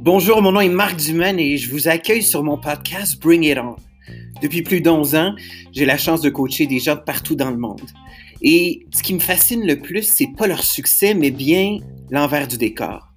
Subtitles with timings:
[0.00, 3.58] Bonjour, mon nom est Marc Dumaine et je vous accueille sur mon podcast Bring It
[3.58, 3.74] On.
[4.40, 5.34] Depuis plus d'11 ans,
[5.72, 7.82] j'ai la chance de coacher des gens de partout dans le monde.
[8.40, 11.78] Et ce qui me fascine le plus, c'est pas leur succès, mais bien
[12.10, 13.12] l'envers du décor.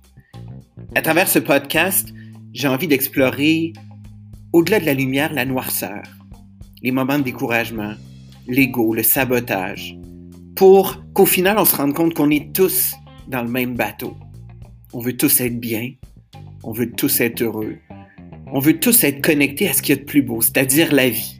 [0.96, 2.10] À travers ce podcast,
[2.54, 3.74] j'ai envie d'explorer,
[4.52, 6.02] au-delà de la lumière, la noirceur,
[6.82, 7.94] les moments de découragement,
[8.48, 9.96] l'ego, le sabotage,
[10.56, 12.94] pour qu'au final, on se rende compte qu'on est tous
[13.28, 14.16] dans le même bateau.
[14.94, 15.92] On veut tous être bien,
[16.64, 17.78] on veut tous être heureux.
[18.52, 21.10] On veut tous être connectés à ce qu'il y a de plus beau, c'est-à-dire la
[21.10, 21.40] vie.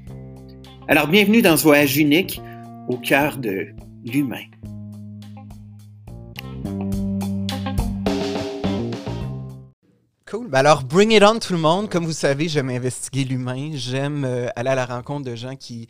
[0.88, 2.42] Alors bienvenue dans ce voyage unique
[2.88, 3.68] au cœur de
[4.06, 4.46] l'humain.
[10.30, 10.48] Cool.
[10.48, 11.90] Ben alors, bring it on tout le monde.
[11.90, 13.72] Comme vous savez, j'aime investiguer l'humain.
[13.74, 15.88] J'aime euh, aller à la rencontre de gens qui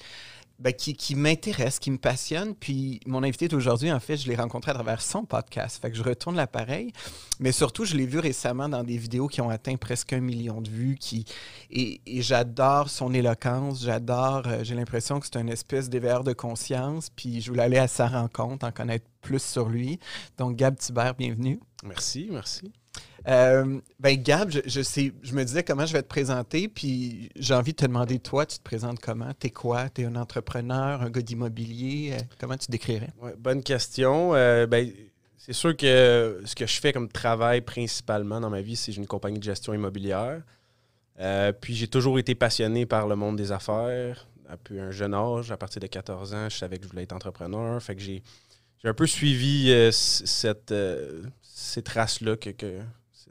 [0.59, 2.53] ben, qui, m'intéresse, qui me passionne.
[2.53, 5.81] Puis mon invité d'aujourd'hui, en fait, je l'ai rencontré à travers son podcast.
[5.81, 6.91] Fait que je retourne l'appareil.
[7.39, 10.61] Mais surtout, je l'ai vu récemment dans des vidéos qui ont atteint presque un million
[10.61, 10.97] de vues.
[10.99, 11.25] Qui,
[11.71, 13.83] et, j'adore son éloquence.
[13.83, 17.09] J'adore, euh, j'ai l'impression que c'est une espèce d'éveilleur de conscience.
[17.09, 19.99] Puis je voulais aller à sa rencontre, en connaître plus sur lui.
[20.37, 21.59] Donc, Gab Thibert, bienvenue.
[21.83, 22.71] Merci, merci.
[23.29, 27.77] Euh, ben Gab, je, me disais comment je vais te présenter, puis j'ai envie de
[27.77, 29.31] te demander, toi, tu te présentes comment?
[29.37, 29.87] T'es quoi?
[29.89, 32.13] T'es un entrepreneur, un gars d'immobilier?
[32.13, 33.11] Euh, comment tu te décrirais?
[33.37, 34.33] bonne question.
[34.33, 34.91] Euh, ben,
[35.37, 39.07] c'est sûr que ce que je fais comme travail principalement dans ma vie, c'est une
[39.07, 40.41] compagnie de gestion immobilière.
[41.61, 44.27] puis j'ai toujours été passionné par le monde des affaires.
[44.49, 47.13] Depuis un jeune âge, à partir de 14 ans, je savais que je voulais être
[47.13, 47.81] entrepreneur.
[47.81, 48.23] Fait que j'ai,
[48.83, 50.73] un peu suivi cette,
[51.43, 52.81] ces traces-là que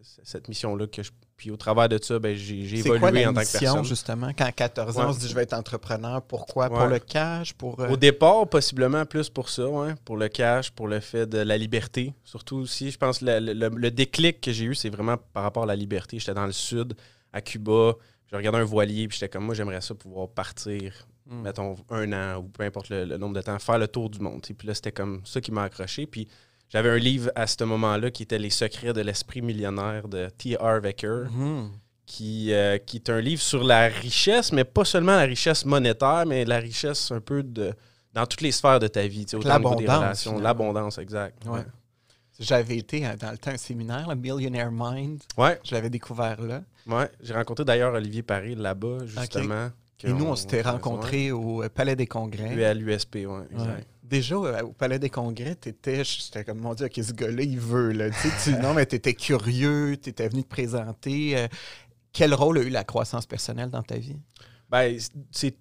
[0.03, 3.59] cette mission-là que je puis au travers de ça, ben, j'ai évolué en tant que
[3.59, 3.85] personne.
[3.85, 6.21] justement, quand à 14 ans, on se dit je vais être entrepreneur.
[6.21, 6.69] Pourquoi?
[6.69, 7.55] Pour le cash?
[7.55, 9.95] Pour, euh, Au départ, possiblement plus pour ça, ouais.
[10.05, 12.13] pour le cash, pour le fait de la liberté.
[12.25, 15.67] Surtout aussi, je pense le, le, déclic que j'ai eu, c'est vraiment par rapport à
[15.67, 16.19] la liberté.
[16.19, 16.95] J'étais dans le sud,
[17.33, 17.95] à Cuba,
[18.27, 20.93] je regardais un voilier, puis j'étais comme moi, j'aimerais ça pouvoir partir,
[21.27, 21.43] hmm.
[21.43, 24.43] mettons, un an ou peu importe le, nombre de temps, faire le tour du monde.
[24.43, 26.07] Puis là, c'était comme ça qui m'a accroché.
[26.09, 26.27] Puis
[26.69, 30.57] j'avais un livre à ce moment-là qui était Les secrets de l'esprit millionnaire de T.
[30.57, 30.81] R.
[30.83, 31.71] Wecker, mhm.
[32.07, 36.25] qui, euh, qui est un livre sur la richesse, mais pas seulement la richesse monétaire,
[36.27, 37.73] mais la richesse un peu de
[38.15, 39.27] dans toutes les sphères de ta vie.
[39.45, 40.27] L'abondance.
[40.41, 41.45] L'abondance, exact.
[42.41, 45.21] J'avais été euh, dans le temps un séminaire, le Millionaire Mind.
[45.37, 45.59] Ouais.
[45.65, 46.63] Je l'avais découvert là.
[46.87, 47.11] Ouais.
[47.21, 49.71] J'ai rencontré d'ailleurs Olivier Paris là-bas, justement.
[50.05, 52.65] Et nous, on, s'était rencontrés au Palais des Congrès.
[52.65, 56.87] à l'USP, oui, exact déjà, euh, au Palais des Congrès, t'étais, j'étais comme, mon Dieu,
[56.87, 58.11] OK, ce gars-là, il veut, là.
[58.43, 61.37] tu, non, mais t'étais curieux, t'étais venu te présenter.
[61.37, 61.49] Euh,
[62.13, 64.17] quel rôle a eu la croissance personnelle dans ta vie?
[64.71, 64.99] Ben,
[65.31, 65.57] c'est,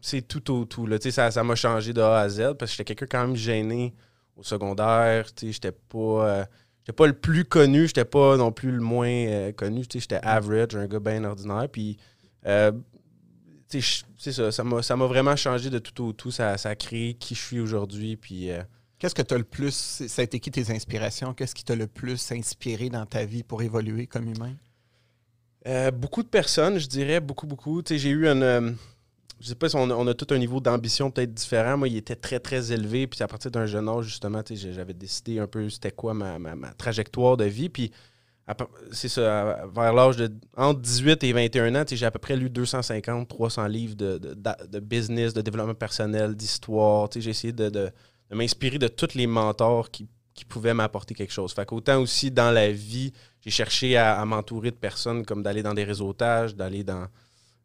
[0.00, 0.98] c'est tout au tout, là.
[0.98, 3.26] Tu sais, ça, ça m'a changé de A à Z parce que j'étais quelqu'un quand
[3.28, 3.94] même gêné
[4.36, 5.32] au secondaire.
[5.34, 5.98] Tu sais, j'étais pas...
[5.98, 6.44] Euh,
[6.80, 9.86] j'étais pas le plus connu, j'étais pas non plus le moins connu.
[9.86, 11.68] Tu sais, j'étais average, un gars bien ordinaire.
[11.70, 11.98] Puis
[13.70, 14.64] c'est ça, ça
[14.96, 16.30] m'a vraiment changé de tout au tout.
[16.30, 18.16] Ça, ça a créé qui je suis aujourd'hui.
[18.16, 18.50] Puis.
[18.50, 18.62] Euh,
[19.00, 19.74] Qu'est-ce que tu as le plus.
[20.06, 21.32] Ça a été qui tes inspirations?
[21.32, 24.52] Qu'est-ce qui t'a le plus inspiré dans ta vie pour évoluer comme humain?
[25.66, 27.82] Euh, beaucoup de personnes, je dirais, beaucoup, beaucoup.
[27.88, 28.42] J'ai eu un.
[28.42, 28.72] Euh,
[29.40, 31.78] je sais pas si on a, tout un niveau d'ambition peut-être différent.
[31.78, 33.06] Moi, il était très, très élevé.
[33.06, 36.54] Puis à partir d'un jeune âge, justement, j'avais décidé un peu c'était quoi ma, ma,
[36.54, 37.70] ma, trajectoire de vie.
[37.70, 37.92] Puis
[38.92, 42.50] c'est ça, vers l'âge de entre 18 et 21 ans, j'ai à peu près lu
[42.50, 47.08] 250, 300 livres de, business, de développement personnel, d'histoire.
[47.14, 47.90] J'ai essayé de,
[48.30, 50.08] m'inspirer de tous les mentors qui,
[50.48, 51.52] pouvaient m'apporter quelque chose.
[51.52, 53.12] Fait qu'autant aussi dans la vie,
[53.42, 57.06] j'ai cherché à, m'entourer de personnes comme d'aller dans des réseautages, d'aller dans.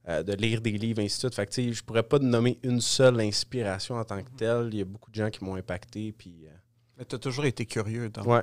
[0.07, 1.33] Euh, de lire des livres, ainsi de suite.
[1.33, 4.69] Fait que, je pourrais pas nommer une seule inspiration en tant que telle.
[4.71, 6.11] Il y a beaucoup de gens qui m'ont impacté.
[6.11, 6.51] Puis, euh,
[6.99, 8.27] Mais tu as toujours été curieux, donc.
[8.27, 8.41] Ouais,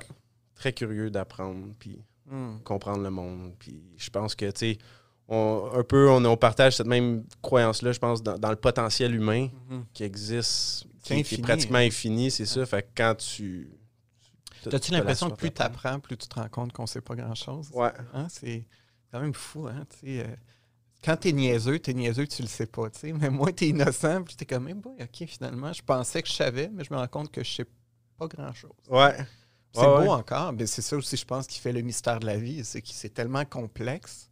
[0.55, 1.67] très curieux d'apprendre.
[1.79, 2.59] Puis Hmm.
[2.63, 3.53] comprendre le monde.
[3.59, 4.77] Puis je pense que, tu sais,
[5.29, 9.85] un peu, on, partage cette même croyance-là, je pense, dans, le potentiel humain mhm.
[9.93, 11.87] qui existe, qui, est pratiquement hein.
[11.87, 12.65] infini, c'est ça.
[12.65, 13.71] Fait que quand tu.
[14.71, 17.69] As-tu l'impression que plus tu apprends, plus tu te rends compte qu'on sait pas grand-chose?
[17.73, 17.91] Ouais.
[18.13, 18.27] Hein?
[18.29, 18.65] C'est
[19.11, 19.85] quand même fou, hein?
[20.05, 20.23] Euh,
[21.03, 23.11] quand t'es niaiseux, t'es niaiseux, tu le sais pas, tu sais.
[23.11, 26.33] Mais moi, t'es innocent, puis t'es comme, même, eh, OK, finalement, je pensais que je
[26.33, 27.65] savais, mais je me rends compte que je sais
[28.17, 28.71] pas grand-chose.
[28.89, 29.17] Ouais.
[29.73, 32.37] C'est beau encore, mais c'est ça aussi, je pense, qui fait le mystère de la
[32.37, 32.63] vie.
[32.63, 34.29] C'est que c'est tellement complexe.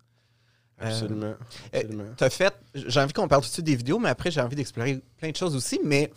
[0.82, 1.34] Euh, absolument.
[1.76, 4.42] Euh, as fait, j'ai envie qu'on parle tout de suite des vidéos, mais après, j'ai
[4.42, 5.80] envie d'explorer plein de choses aussi.
[5.84, 6.12] Mais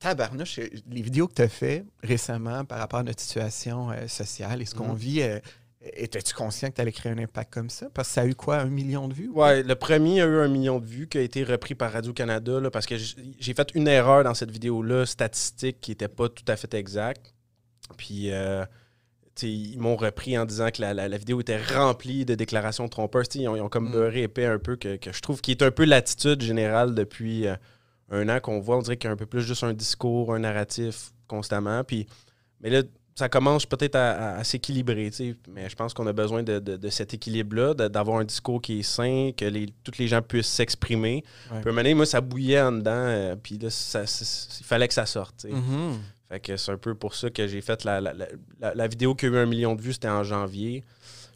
[0.00, 0.58] tabarnouche,
[0.88, 4.64] les vidéos que tu as fait récemment par rapport à notre situation euh, sociale et
[4.64, 4.98] ce qu'on mm.
[4.98, 5.22] vit,
[5.80, 7.88] étais-tu conscient que tu allais créer un impact comme ça?
[7.94, 9.30] Parce que ça a eu quoi, un million de vues?
[9.32, 12.60] Oui, le premier a eu un million de vues qui a été repris par Radio-Canada
[12.72, 16.56] parce que j'ai fait une erreur dans cette vidéo-là, statistique, qui n'était pas tout à
[16.56, 17.32] fait exacte.
[17.96, 18.64] Puis, euh,
[19.42, 23.26] ils m'ont repris en disant que la, la- la vidéo était remplie de déclarations trompeuses.
[23.36, 23.92] Ils ont, ils ont comme Mm.
[23.92, 27.46] beurré épais un peu, que, que je trouve qui est un peu l'attitude générale depuis
[27.46, 27.54] euh,
[28.10, 28.76] un an qu'on voit.
[28.76, 31.84] On dirait qu'il y a un peu plus juste un discours, un narratif constamment.
[31.84, 32.06] Puis,
[32.60, 32.82] mais là,
[33.14, 35.10] ça commence peut-être à, à- à s'équilibrer,
[35.48, 38.80] mais je pense qu'on a besoin de, de- de cet équilibre-là, d'avoir un discours qui
[38.80, 41.16] est sain, que les, tous les gens puissent s'exprimer.
[41.16, 41.22] Ouais.
[41.22, 44.64] Puis à un moment donné, moi, ça bouillait en dedans, euh, puis là, ça- il
[44.66, 45.42] fallait que ça sorte.
[45.42, 45.50] sais.
[46.30, 49.14] Fait que c'est un peu pour ça que j'ai fait la, la, la- la- vidéo
[49.14, 50.84] qui a eu un million de vues, c'était en janvier.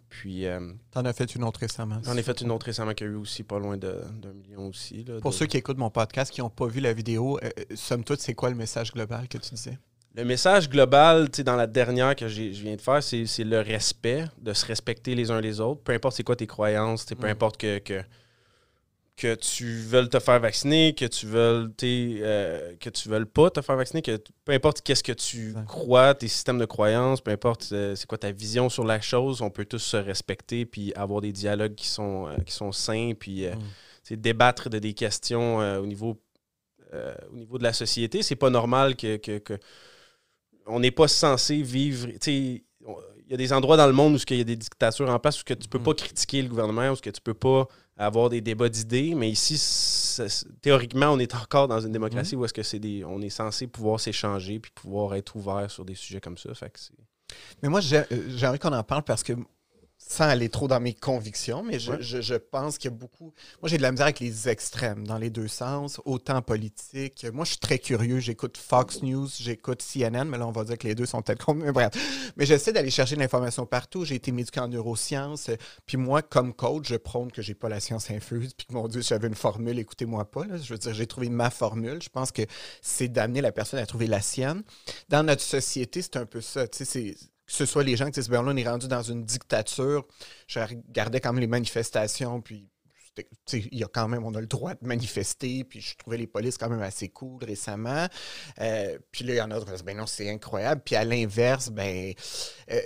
[0.08, 0.60] Puis euh,
[0.92, 2.00] T'en as fait une autre récemment.
[2.04, 5.02] j'en ai fait une autre récemment qui a eu aussi pas loin d'un million aussi.
[5.04, 7.48] là, Pour de- ceux qui écoutent mon podcast, qui n'ont pas vu la vidéo, euh,
[7.58, 9.76] euh, somme toute, c'est quoi le message global que tu disais?
[10.14, 13.58] Le message global, tu sais, dans la dernière que je viens de faire, c'est le
[13.58, 15.80] respect, de se respecter les uns les autres.
[15.82, 17.30] Peu importe c'est quoi tes croyances, peu Mm.
[17.30, 18.00] importe que, que,
[19.16, 21.70] que tu veuilles te faire vacciner, que tu veuilles,
[22.22, 26.14] euh, que tu veuilles pas te faire vacciner, que peu importe qu'est-ce que tu crois,
[26.14, 29.50] tes systèmes de croyances, peu importe euh, c'est quoi ta vision sur la chose, on
[29.50, 33.46] peut tous se respecter puis avoir des dialogues qui sont, euh, qui sont sains puis
[33.46, 33.54] euh,
[34.10, 34.16] Mm.
[34.16, 36.20] débattre de des questions au niveau
[37.32, 38.22] au niveau de la société.
[38.22, 39.58] C'est pas normal que, que- que-
[40.66, 42.06] on n'est pas censé vivre.
[42.06, 42.96] tu sais, on-
[43.26, 45.18] Il y a des endroits dans le monde où il y a des dictatures en
[45.18, 45.84] place où que tu peux Mhm.
[45.84, 47.66] pas critiquer le gouvernement, où que tu peux pas
[47.96, 49.56] avoir des débats d'idées, mais ici,
[50.62, 53.66] théoriquement, on est encore dans une démocratie où est-ce que c'est des, on est censé
[53.66, 56.52] pouvoir s'échanger puis pouvoir être ouvert sur des sujets comme ça.
[56.54, 56.92] Fait que c'est-
[57.62, 59.32] Mais moi, j'ai euh, j'ai envie qu'on en parle parce que,
[60.06, 61.96] sans aller trop dans mes convictions, mais je, Ouais.
[62.00, 63.32] je- je pense qu'il y a beaucoup.
[63.62, 67.26] Moi, j'ai de la misère avec les extrêmes dans les deux sens, autant politique.
[67.32, 68.18] Moi, je suis très curieux.
[68.20, 71.52] J'écoute Fox News, j'écoute CNN, mais là, on va dire que les deux sont peut-être.
[71.54, 71.90] Mais bref.
[72.36, 74.04] Mais j'essaie d'aller chercher de l'information partout.
[74.04, 75.50] J'ai été médiqué en neurosciences.
[75.86, 78.52] Puis moi, comme coach, je prône que j'ai pas la science infuse.
[78.54, 80.44] Puis que, mon Dieu, si j'avais une formule, écoutez-moi pas.
[80.46, 80.56] là.
[80.58, 82.02] Je veux dire, j'ai trouvé ma formule.
[82.02, 82.42] Je pense que
[82.82, 84.62] c'est d'amener la personne à trouver la sienne.
[85.08, 86.68] Dans notre société, c'est un peu ça.
[86.68, 87.16] Tu sais, c'est
[87.54, 90.04] ce soit les gens qui disent, ben là, on est rendu dans une dictature.
[90.46, 92.68] Je regardais quand même les manifestations, puis
[93.52, 96.26] il y a quand même, on a le droit de manifester, puis je trouvais les
[96.26, 98.06] polices quand même assez cool récemment.
[98.60, 100.82] Euh, puis là, il y en a d'autres qui ben non, c'est incroyable.
[100.84, 102.12] Puis à l'inverse, ben,
[102.70, 102.80] euh,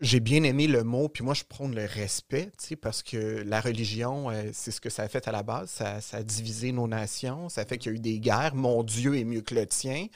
[0.00, 2.50] j'ai bien aimé le mot, puis moi, je prône le respect,
[2.80, 5.70] parce que la religion, euh, c'est ce que ça a fait à la base.
[5.70, 8.54] Ça, ça a divisé nos nations, ça fait qu'il y a eu des guerres.
[8.54, 10.06] Mon Dieu est mieux que le tien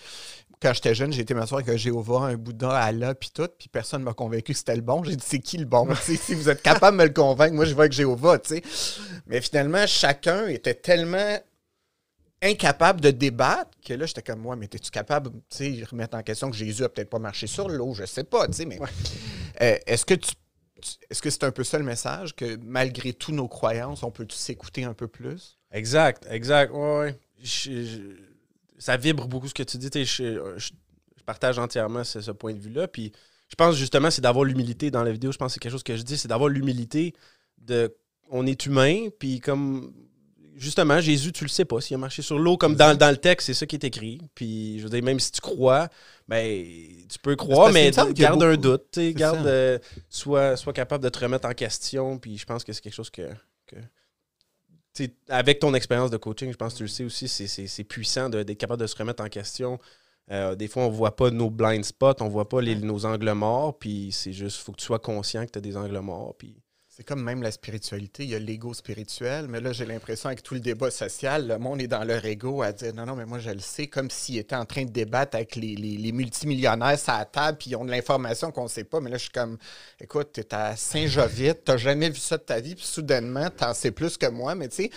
[0.60, 3.68] quand j'étais jeune, j'ai été m'asseoir avec un Jéhovah, un Bouddha, Allah, puis tout, puis
[3.68, 5.02] personne ne m'a convaincu que c'était le bon.
[5.04, 5.88] J'ai dit, c'est qui le bon?
[6.02, 8.62] Si vous êtes capable de me le convaincre, moi, je vais avec Jéhovah, tu sais.
[9.26, 11.38] Mais finalement, chacun était tellement
[12.42, 16.16] incapable de débattre que là, j'étais comme moi, mais es-tu capable, tu sais, de remettre
[16.16, 18.64] en question que Jésus a peut-être pas marché sur l'eau, je sais pas, tu sais,
[18.64, 18.78] mais
[19.60, 20.30] euh, est-ce que tu
[20.80, 24.12] tu- est-ce que c'est un peu ça le message, que malgré tous nos croyances, on
[24.12, 25.58] peut s'écouter un peu plus?
[25.72, 26.72] Exact, exact.
[26.72, 27.18] Ouais, ouais.
[27.42, 28.16] Je- je-
[28.78, 29.90] ça vibre beaucoup ce que tu dis.
[29.90, 30.70] tu sais, Je, je-
[31.16, 32.88] je partage entièrement ce, ce point de vue-là.
[32.88, 33.12] Puis
[33.48, 35.32] je pense justement, c'est d'avoir l'humilité dans la vidéo.
[35.32, 37.14] Je pense que c'est quelque chose que je dis, c'est d'avoir l'humilité
[37.58, 37.94] de.
[38.30, 39.92] On est humain, puis comme.
[40.56, 43.16] Justement, Jésus, tu le sais pas s'il a marché sur l'eau, comme dans, dans le
[43.16, 44.20] texte, c'est ça qui est écrit.
[44.34, 45.88] Puis, je veux dire, même si tu crois,
[46.26, 46.64] ben,
[47.08, 49.78] tu peux croire, mais garde un doute, garde, euh,
[50.08, 52.18] sois, sois capable de te remettre en question.
[52.18, 53.22] Puis, je pense que c'est quelque chose que,
[53.68, 53.76] que
[55.28, 58.54] avec ton expérience de coaching, je pense que tu le sais aussi, c'est- puissant d'être
[58.58, 59.78] capable de se remettre en question.
[60.30, 63.32] Euh, des fois, on voit pas nos blind spots, on voit pas les- nos angles
[63.32, 66.34] morts, puis c'est juste, faut que tu sois conscient que tu as des angles morts.
[66.36, 66.56] Puis...
[67.00, 70.42] C'est comme même la spiritualité, il y a l'ego spirituel, mais là, j'ai l'impression avec
[70.42, 73.24] tout le débat social, le monde est dans leur ego à dire non, non, mais
[73.24, 76.10] moi, je le sais, comme s'ils étaient en train de débattre avec les, les- les
[76.10, 78.98] multimillionnaires à la table, puis ils ont de l'information qu'on ne sait pas.
[78.98, 79.58] Mais là, je suis comme,
[80.00, 83.62] écoute, tu es à Saint-Jovite, tu jamais vu ça de ta vie, puis soudainement, tu
[83.62, 84.56] en sais plus que moi.
[84.56, 84.90] Mais tu sais,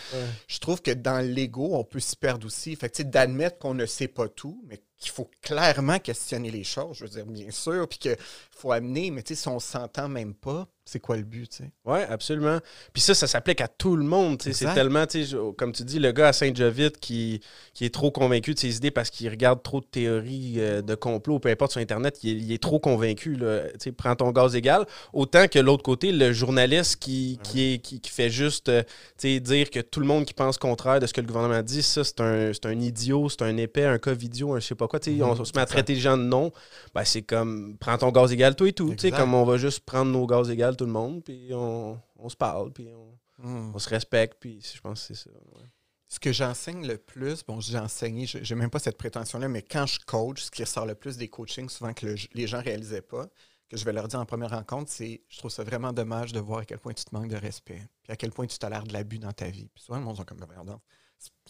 [0.48, 2.76] je trouve que dans l'ego, on peut s'y perdre aussi.
[2.76, 6.52] Fait que, tu sais, d'admettre qu'on ne sait pas tout, mais qu'il faut clairement questionner
[6.52, 8.16] les choses, je veux dire, bien sûr, puis qu'il
[8.52, 11.58] faut amener, mais tu sais, si on s'entend même pas, c'est quoi le but, tu
[11.58, 11.72] sais?
[11.86, 12.60] Oui, absolument.
[12.92, 14.40] Puis ça, ça s'applique à tout le monde.
[14.40, 14.66] tu sais.
[14.66, 17.40] C'est tellement, tu sais, comme tu dis, le gars à Saint-Jovite qui,
[17.74, 20.96] qui est trop convaincu de ses idées parce qu'il regarde trop de théories euh, de
[20.96, 23.36] complot, peu importe sur Internet, il est, il est trop convaincu.
[23.36, 23.70] Là.
[23.74, 24.86] Tu sais, prends ton gaz égal.
[25.14, 28.84] Autant que l'autre côté, le journaliste qui, qui, est, qui, qui fait juste euh,
[29.18, 31.62] tu sais, dire que tout le monde qui pense contraire de ce que le gouvernement
[31.62, 34.68] dit, ça, c'est un, c'est un idiot, c'est un épais, un cas idiot, un je
[34.68, 35.00] sais pas quoi.
[35.00, 36.52] tu sais, on, Mhm, se met à traiter les gens de non.
[36.94, 38.92] Ben, c'est comme, prends ton gaz égal, toi et tout.
[38.92, 42.00] Tu sais, comme on va juste prendre nos gaz égales, tout le monde, puis on,
[42.18, 43.72] on se parle, puis on, Hmm.
[43.74, 45.32] on se respecte, puis je pense que c'est ça.
[45.56, 45.66] ouais.
[46.08, 49.64] Ce que j'enseigne le plus, bon, j'ai enseigné, je n'ai même pas cette prétention-là, mais
[49.64, 52.58] quand je coach, ce qui ressort le plus des coachings, souvent que le- les gens
[52.60, 53.28] ne réalisaient pas,
[53.70, 56.40] que je vais leur dire en première rencontre, c'est je trouve ça vraiment dommage de
[56.40, 58.84] voir à quel point tu te manques de respect, puis à quel point tu tolères
[58.84, 59.70] de l'abus dans ta vie.
[59.74, 60.38] Puis souvent, le monde sont comme,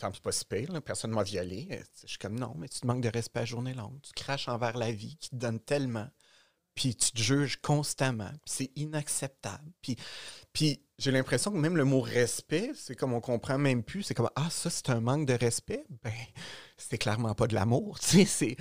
[0.01, 1.67] Donc, c'est pas si pire, là, personne m'a violé.
[1.71, 3.99] Euh, Je suis comme non, mais tu te manques de respect à journée longue.
[4.01, 6.07] Tu craches envers la vie qui te donne tellement.
[6.73, 8.29] Puis tu te juges constamment.
[8.45, 9.71] Puis c'est inacceptable.
[9.81, 9.97] Puis,
[10.53, 14.03] puis j'ai l'impression que même le mot respect, c'est comme on comprend même plus.
[14.03, 15.83] C'est comme Ah, ça, c'est un manque de respect?
[16.03, 16.13] Ben,
[16.77, 17.99] c'est clairement pas de l'amour.
[18.01, 18.57] Tu sais, c'est.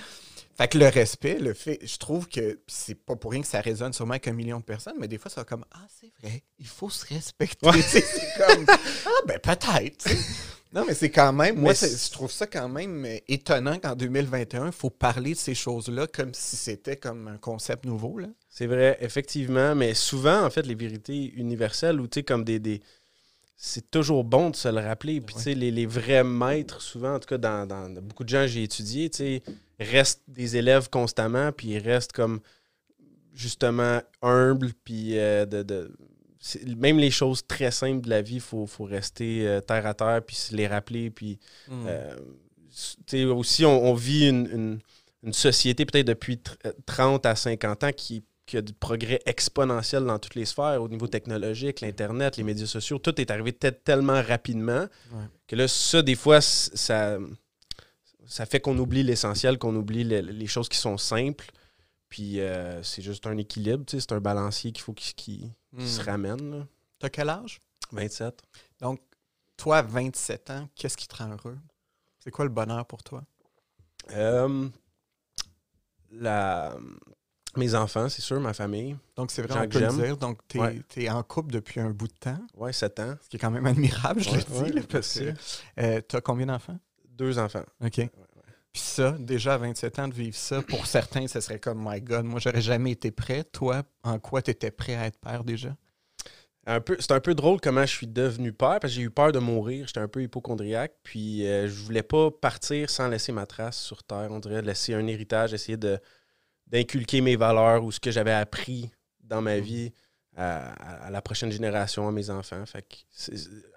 [0.57, 3.61] Fait que le respect, le fait, je trouve que c'est pas pour rien que ça
[3.62, 6.12] résonne sûrement avec un million de personnes, mais des fois, ça va comme Ah, c'est
[6.21, 7.71] vrai, il faut se respecter.
[7.81, 8.05] C'est
[8.37, 10.09] comme Ah, ben peut-être.
[10.73, 14.67] Non, mais c'est quand même, moi, je trouve ça quand même euh, étonnant qu'en 2021,
[14.67, 18.19] il faut parler de ces choses-là comme si c'était comme un concept nouveau.
[18.19, 18.29] Là.
[18.49, 22.61] C'est vrai, effectivement, mais souvent, en fait, les vérités universelles, ou tu sais, comme des.
[22.61, 22.81] des-
[23.57, 25.21] c'est toujours bon de se le rappeler.
[25.21, 28.29] Puis, tu sais, les, les vrais maîtres, souvent, en tout cas, dans, dans beaucoup de
[28.31, 29.43] gens que j'ai étudiés, tu sais,
[29.81, 32.41] restent des élèves constamment, puis ils restent comme,
[33.35, 35.91] justement, humbles, puis euh, de.
[36.76, 39.94] Même les choses très simples de la vie, il faut, faut rester euh, terre à
[39.94, 41.38] terre, puis se les rappeler, puis
[41.70, 42.16] euh,
[43.06, 44.78] tu sais, aussi, on, on vit une, une-
[45.23, 49.20] une société peut-être depuis tr- euh, 30 à 50 ans qui, qui a du progrès
[49.26, 53.52] exponentiel dans toutes les sphères, au niveau technologique, l'Internet, les médias sociaux, tout est arrivé
[53.52, 55.25] tellement rapidement Ouais.
[55.47, 57.18] que là, ça, des fois, ça,
[58.26, 61.50] ça fait qu'on oublie l'essentiel, qu'on oublie le- les choses qui sont simples.
[62.11, 66.50] Puis euh, c'est juste un équilibre, c'est un balancier qu'il faut qu'il se ramène.
[66.59, 66.67] là.
[66.99, 67.61] T'as quel âge?
[67.93, 68.43] 27.
[68.81, 69.00] Donc,
[69.57, 71.57] toi, à 27 ans, qu'est-ce qui te rend heureux?
[72.19, 73.23] C'est quoi le bonheur pour toi?
[74.12, 74.69] Euh,
[76.11, 76.76] la...
[77.57, 78.97] Mes enfants, c'est sûr, ma famille.
[79.17, 80.17] Donc, c'est vrai, Gens on peut le dire.
[80.17, 81.11] Donc, tu es, Ouais.
[81.11, 83.14] en couple depuis un bout de temps, Ouais, 7 ans.
[83.21, 84.61] ce qui est quand même admirable, je Ouais, le dis.
[84.61, 86.05] ouais, là, parce que merci.
[86.09, 86.79] tu as combien d'enfants?
[87.09, 87.64] Deux enfants.
[87.85, 88.09] OK.
[88.73, 92.00] Puis ça, déjà à 27 ans, de vivre ça, pour certains, ce serait comme, my
[92.00, 93.43] God, moi, j'aurais jamais été prêt.
[93.45, 95.77] Toi, en quoi tu étais prêt à être père déjà?
[96.67, 99.11] Un peu, c'est un peu drôle comment je suis devenu père parce que j'ai eu
[99.11, 99.87] peur de mourir.
[99.87, 100.93] J'étais un peu hypochondriaque.
[101.03, 104.29] Puis euh, je voulais pas partir sans laisser ma trace sur Terre.
[104.31, 105.99] On dirait laisser un héritage, essayer de,
[106.67, 108.91] d'inculquer mes valeurs ou ce que j'avais appris
[109.25, 109.93] dans ma vie
[110.37, 112.65] à, la prochaine génération, à mes enfants.
[112.67, 113.33] Fait que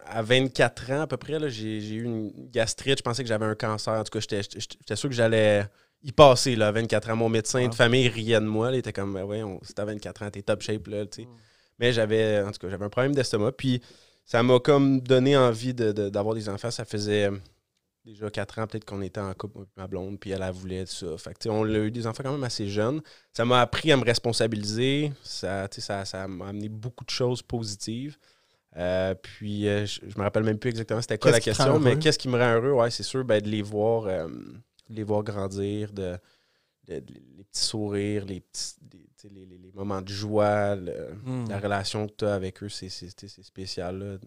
[0.06, 3.00] à 24 ans à peu près, j'ai, eu une gastrite.
[3.00, 3.94] Je pensais que j'avais un cancer.
[3.94, 5.66] En tout cas, j'étais, sûr que j'allais
[6.04, 7.16] y passer là, à 24 ans.
[7.16, 8.70] Mon médecin de famille riait de moi.
[8.70, 8.78] là.
[8.78, 10.88] Il était comme, ouais, on, si t'as 24 ans, t'es top shape.
[10.88, 11.28] Là, sais.
[11.80, 13.54] Mais j'avais, en tout cas, j'avais un problème d'estomac.
[13.54, 13.82] Puis
[14.26, 16.72] ça m'a comme donné envie de- de- d'avoir des enfants.
[16.72, 17.30] Ça faisait
[18.06, 20.86] déjà quatre ans peut-être qu'on était en couple, et ma blonde, puis elle, elle voulait
[20.86, 21.18] ça.
[21.18, 23.02] Fait que, tu sais, on a eu des enfants quand même assez jeunes.
[23.32, 25.12] Ça m'a appris à me responsabiliser.
[25.24, 28.18] Ça, ça, ça m'a amené beaucoup de choses positives.
[28.76, 31.98] Euh, puis euh, je, je me rappelle même plus exactement c'était quoi la question, mais
[32.00, 32.72] qu'est-ce qui me rend heureux?
[32.72, 36.18] Ouais, c'est sûr ben, de les voir, euh, de les voir grandir, de,
[36.88, 38.74] de- de- les petits sourires, les, petits,
[39.32, 41.46] les, les- les moments de joie, le- Hmm.
[41.50, 44.00] la relation que tu as avec eux, c'est spécial.
[44.00, 44.18] là.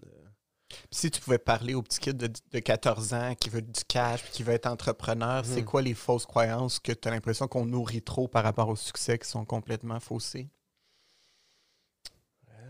[0.90, 4.24] Si tu pouvais parler au petit kid de, de 14 ans qui veut du cash
[4.32, 5.64] qui veut être entrepreneur, c'est Mhm.
[5.66, 9.18] quoi les fausses croyances que tu as l'impression qu'on nourrit trop par rapport au succès
[9.18, 10.48] qui sont complètement faussées?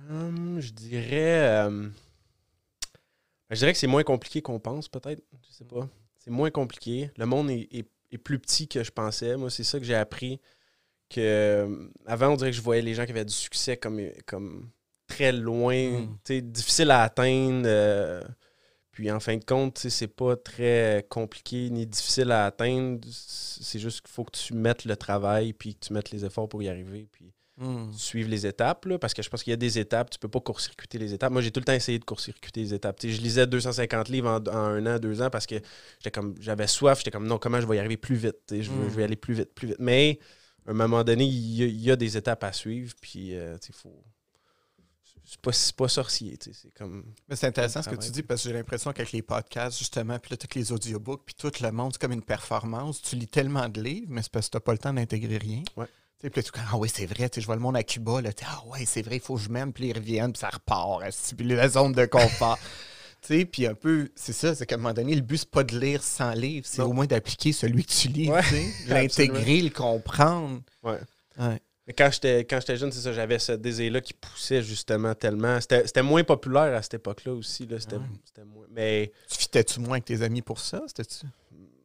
[0.09, 1.49] Hum, je dirais.
[1.67, 1.93] euh, ben,
[3.51, 5.23] je dirais que c'est moins compliqué qu'on pense, peut-être.
[5.49, 5.89] Je sais pas.
[6.19, 7.11] C'est moins compliqué.
[7.17, 9.37] Le monde est, est- est plus petit que je pensais.
[9.37, 10.41] Moi, c'est ça que j'ai appris.
[11.09, 14.01] Que, euh, avant, on dirait que je voyais les gens qui avaient du succès comme,
[14.27, 14.71] comme
[15.17, 16.19] très loin, Mm.
[16.25, 17.65] sais, difficile à atteindre.
[17.67, 18.23] euh,
[18.93, 23.01] puis en fin de compte, c'est pas très compliqué ni difficile à atteindre.
[23.11, 26.49] C'est juste qu'il faut que tu mettes le travail puis que tu mettes les efforts
[26.49, 27.07] pour y arriver.
[27.13, 27.91] Puis Hmm.
[27.93, 30.29] suivre les étapes, là, parce que je pense qu'il y a des étapes, tu peux
[30.29, 31.33] pas court-circuiter les étapes.
[31.33, 32.99] Moi, j'ai tout le temps essayé de court-circuiter les étapes.
[33.03, 35.55] Je lisais 250 livres en, en un an, deux ans, parce que
[35.99, 38.37] j'étais comme j'avais soif, j'étais comme non, comment je vais y arriver plus vite?
[38.51, 38.91] Je, veux- Mm.
[38.91, 39.79] je vais aller plus vite, plus vite.
[39.79, 40.19] Mais
[40.67, 43.35] à un moment donné, il y a, il y a des étapes à suivre, puis
[43.35, 44.05] euh, sais, faut.
[45.25, 47.05] C'est pas, c'est pas sorcier, tu sais, c'est comme.
[47.29, 50.19] Mais c'est intéressant ce que tu dis parce que j'ai l'impression qu'avec les podcasts, justement,
[50.19, 53.03] puis là, tous les audiobooks, puis tout le monde, c'est comme une performance.
[53.03, 55.39] Tu lis tellement de livres, mais c'est parce que tu n'as pas le temps d'intégrer
[55.39, 55.63] rien.
[55.77, 55.87] Ouais.
[56.19, 57.83] Tu sais, Puis là, tu ah oui, c'est vrai, tu je vois le monde à
[57.83, 60.33] Cuba, là, tu ah ouais, c'est vrai, il faut que je m'aime, puis ils reviennent,
[60.33, 61.03] puis ça repart,
[61.37, 62.59] puis la zone de confort.
[63.21, 65.51] tu sais, puis un peu, c'est ça, c'est qu'à un moment donné, le but, c'est
[65.51, 68.43] pas de lire 100 livres, c'est au moins d'appliquer celui que tu lis, Ouais,
[68.87, 70.63] l'intégrer, le comprendre.
[70.83, 71.01] Ouais.
[71.39, 71.61] Ouais.
[71.97, 75.61] Quand j'étais quand j'étais jeune, c'est ça, j'avais ce désir-là qui poussait justement tellement.
[75.61, 77.67] C'était c'était moins populaire à cette époque-là aussi.
[77.67, 77.79] Là.
[77.79, 78.03] C'était ouais.
[78.25, 78.67] c'était moins.
[78.71, 80.83] Mais Tu fitais-tu moins avec tes amis pour ça?
[80.89, 81.27] C'était-tu?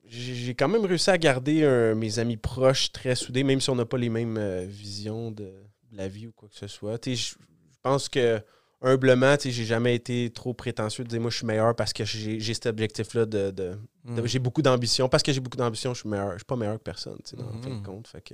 [0.05, 3.69] j'ai j'ai quand même réussi à garder un- mes amis proches très soudés, même si
[3.69, 6.67] on n'a pas les mêmes euh, visions de, de la vie ou quoi que ce
[6.67, 6.99] soit.
[7.05, 7.35] Je
[7.83, 8.41] pense que
[8.81, 11.93] humblement, tu sais, j'ai jamais été trop prétentieux de dire moi je suis meilleur parce
[11.93, 13.51] que j'ai j'ai cet objectif-là de.
[13.51, 14.25] de- de- Hmm.
[14.25, 15.07] J'ai beaucoup d'ambition.
[15.07, 16.31] Parce que j'ai beaucoup d'ambition, je suis meilleur.
[16.31, 17.81] Je suis pas meilleur que personne, tu sais, dans le fin Mhm.
[17.81, 18.07] de compte.
[18.07, 18.33] Fait que,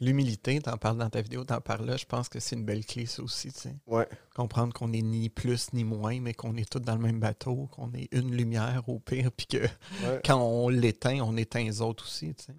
[0.00, 2.86] L'humilité, t'en parles dans ta vidéo, t'en parles là, je pense que c'est une belle
[2.86, 3.76] clé, ça aussi, tu sais.
[3.86, 4.06] Ouais.
[4.34, 7.68] Comprendre qu'on est ni plus ni moins, mais qu'on est tous dans le même bateau,
[7.72, 11.80] qu'on est une lumière au pire, puis que Ouais, quand on l'éteint, on éteint les
[11.80, 12.54] autres aussi, tu sais.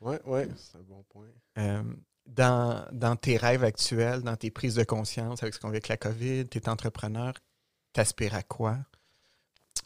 [0.00, 1.26] ouais, ouais, c'est un bon point.
[1.58, 1.82] Euh,
[2.26, 5.88] dans, dans tes rêves actuels, dans tes prises de conscience avec ce qu'on vit avec
[5.88, 7.34] la COVID, tu es entrepreneur,
[7.92, 8.78] t'aspires à quoi?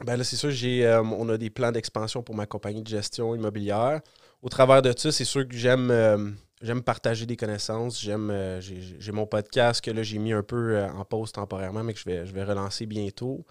[0.04, 2.88] Ben là, c'est sûr, j'ai, euh, on a des plans d'expansion pour ma compagnie de
[2.88, 4.00] gestion immobilière.
[4.42, 6.30] Au travers de ça, c'est sûr que j'aime, euh,
[6.62, 8.00] j'aime partager des connaissances.
[8.00, 11.84] J'aime, euh, j'ai, mon podcast que là, j'ai mis un peu euh, en pause temporairement,
[11.84, 13.44] mais que je vais, je vais relancer bientôt.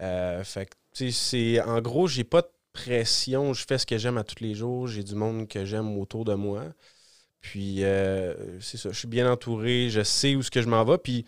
[0.00, 3.52] Euh, fait que, c'est, en gros, j'ai pas de pression.
[3.52, 4.86] Je fais ce que j'aime à tous les jours.
[4.86, 6.64] J'ai du monde que j'aime autour de moi.
[7.40, 7.82] Puis,
[8.60, 9.88] c'est ça, je suis bien entouré.
[9.90, 10.98] Je sais où ce que je m'en vais.
[10.98, 11.24] Puis,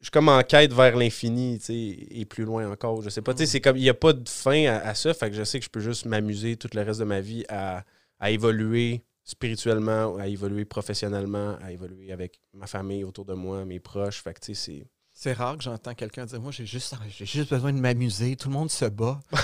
[0.00, 3.02] je suis comme en quête vers l'infini, tu sais, et plus loin encore.
[3.02, 4.94] Je sais pas, tu sais, c'est comme, il n'y a pas de fin à, à
[4.94, 7.20] ça, fait que je sais que je peux juste m'amuser tout le reste de ma
[7.20, 7.82] vie à,
[8.20, 13.80] à évoluer spirituellement, à évoluer professionnellement, à évoluer avec ma famille autour de moi, mes
[13.80, 14.86] proches, fait que, c'est...
[15.18, 18.36] C'est rare que j'entends quelqu'un dire Moi, j'ai juste, j'ai juste besoin de m'amuser.
[18.36, 19.20] Tout le monde se bat.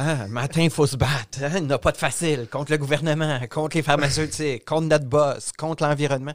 [0.00, 1.42] Ah, matin, il faut se battre.
[1.42, 2.46] Hein, Il n'y a pas de facile.
[2.48, 6.34] Contre le gouvernement, contre les pharmaceutiques, contre notre boss, contre l'environnement.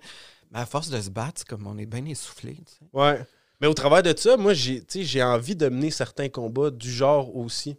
[0.52, 2.58] Mais à force de se battre, c'est comme on est bien essoufflé.
[2.92, 3.26] Ouais.
[3.62, 7.34] Mais au travers de ça, moi, j'ai, j'ai envie de mener certains combats du genre
[7.38, 7.78] aussi.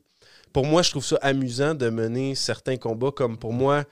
[0.54, 3.84] Pour moi, je trouve ça amusant de mener certains combats comme pour moi,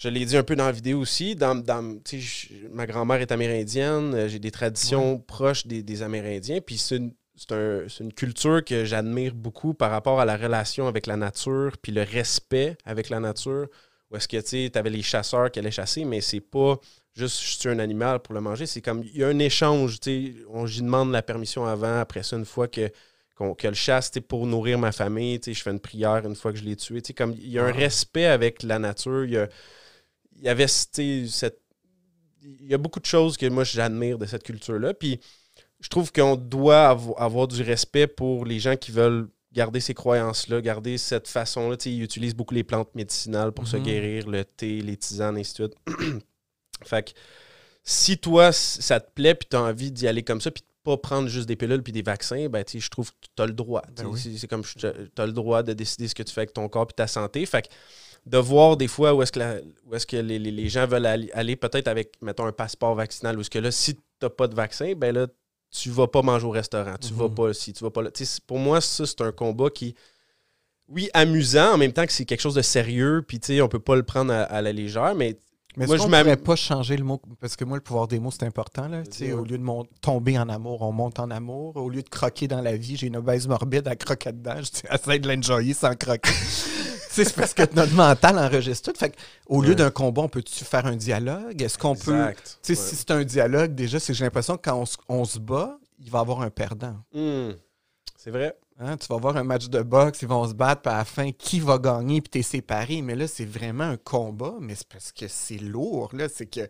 [0.00, 3.30] je l'ai dit un peu dans la vidéo aussi, dans, dans- je- ma grand-mère est
[3.32, 8.02] amérindienne, euh, j'ai des traditions proches des, des Amérindiens, puis c'est une, c'est un- c'est
[8.04, 12.02] une culture que j'admire beaucoup par rapport à la relation avec la nature, puis le
[12.02, 13.66] respect avec la nature,
[14.10, 16.78] où est-ce que, tu sais, avais les chasseurs qui allaient chasser, mais c'est pas
[17.14, 18.64] juste je tue un animal pour le manger.
[18.66, 20.00] C'est comme il y a un échange.
[20.00, 21.98] tu sais, On j'y demande la permission avant.
[22.00, 22.90] Après ça, une fois que,
[23.36, 26.58] qu'on- que le chasse pour nourrir ma famille, je fais une prière une fois que
[26.58, 27.00] je l'ai tué.
[27.16, 27.72] Comme il y a un Ah.
[27.86, 29.24] respect avec la nature.
[29.24, 29.48] Il y, a-
[30.40, 30.98] il y avait cette.
[30.98, 34.94] Il y a beaucoup de choses que moi j'admire de cette culture-là.
[34.94, 35.20] Puis
[35.80, 39.94] je trouve qu'on doit avo- avoir du respect pour les gens qui veulent garder ces
[39.94, 41.76] croyances-là, garder cette façon-là.
[41.84, 43.82] Ils utilisent beaucoup les plantes médicinales pour se Mhm.
[43.82, 45.76] guérir, le thé, les tisanes, et ainsi de suite.
[46.84, 47.18] fait que
[47.84, 50.66] si toi, ça te plaît, puis tu as envie d'y aller comme ça, puis de
[50.82, 53.52] pas prendre juste des pilules puis des vaccins, ben, je trouve que tu as le
[53.52, 53.82] droit.
[53.96, 54.36] Ben oui.
[54.38, 56.86] C'est comme tu as le droit de décider ce que tu fais avec ton corps
[56.86, 57.44] puis ta santé.
[57.44, 57.68] Fait que
[58.26, 60.86] de voir des fois où est-ce que, la- où est-ce que les, les- les gens
[60.86, 64.00] veulent aller, aller peut-être avec, mettons, un passeport vaccinal, où est-ce que là, si tu
[64.22, 65.26] n'as pas de vaccin, ben là,
[65.70, 67.34] tu vas pas manger au restaurant, tu vas Mhm.
[67.34, 68.10] pas si tu vas pas là.
[68.46, 69.94] Pour moi, ça, c'est un combat qui,
[70.88, 73.68] oui, amusant, en même temps que c'est quelque chose de sérieux, puis tu sais, on
[73.68, 75.38] peut pas le prendre à, à la légère, mais
[75.76, 77.20] Mais Moi, je pourrait pas changer le mot?
[77.40, 78.88] Parce que moi, le pouvoir des mots, c'est important.
[78.88, 79.02] Là,
[79.32, 81.76] Au lieu de mon- tomber en amour, on monte en amour.
[81.76, 84.56] Au lieu de croquer dans la vie, j'ai une obèse morbide à croquer dedans.
[84.62, 86.30] Je dis, essaye de l'enjoyer sans croquer.
[87.12, 88.98] C'est parce que notre mental enregistre tout.
[88.98, 91.60] Fait que, au lieu d'un combat, on peut-tu faire un dialogue?
[91.60, 92.12] Est-ce qu'on peut.
[92.62, 95.38] Si c'est un dialogue, déjà, c'est que j'ai l'impression que quand on, se- on se
[95.40, 96.96] bat, il va y avoir un perdant.
[97.12, 97.50] Hmm.
[98.16, 98.56] C'est vrai.
[98.82, 101.04] Hein, Tu vas voir un match de boxe, ils vont se battre, puis à la
[101.04, 103.02] fin, qui va gagner, puis t'es séparé.
[103.02, 106.08] Mais là, c'est vraiment un combat, mais c'est parce que c'est lourd.
[106.14, 106.66] Là, c'est que...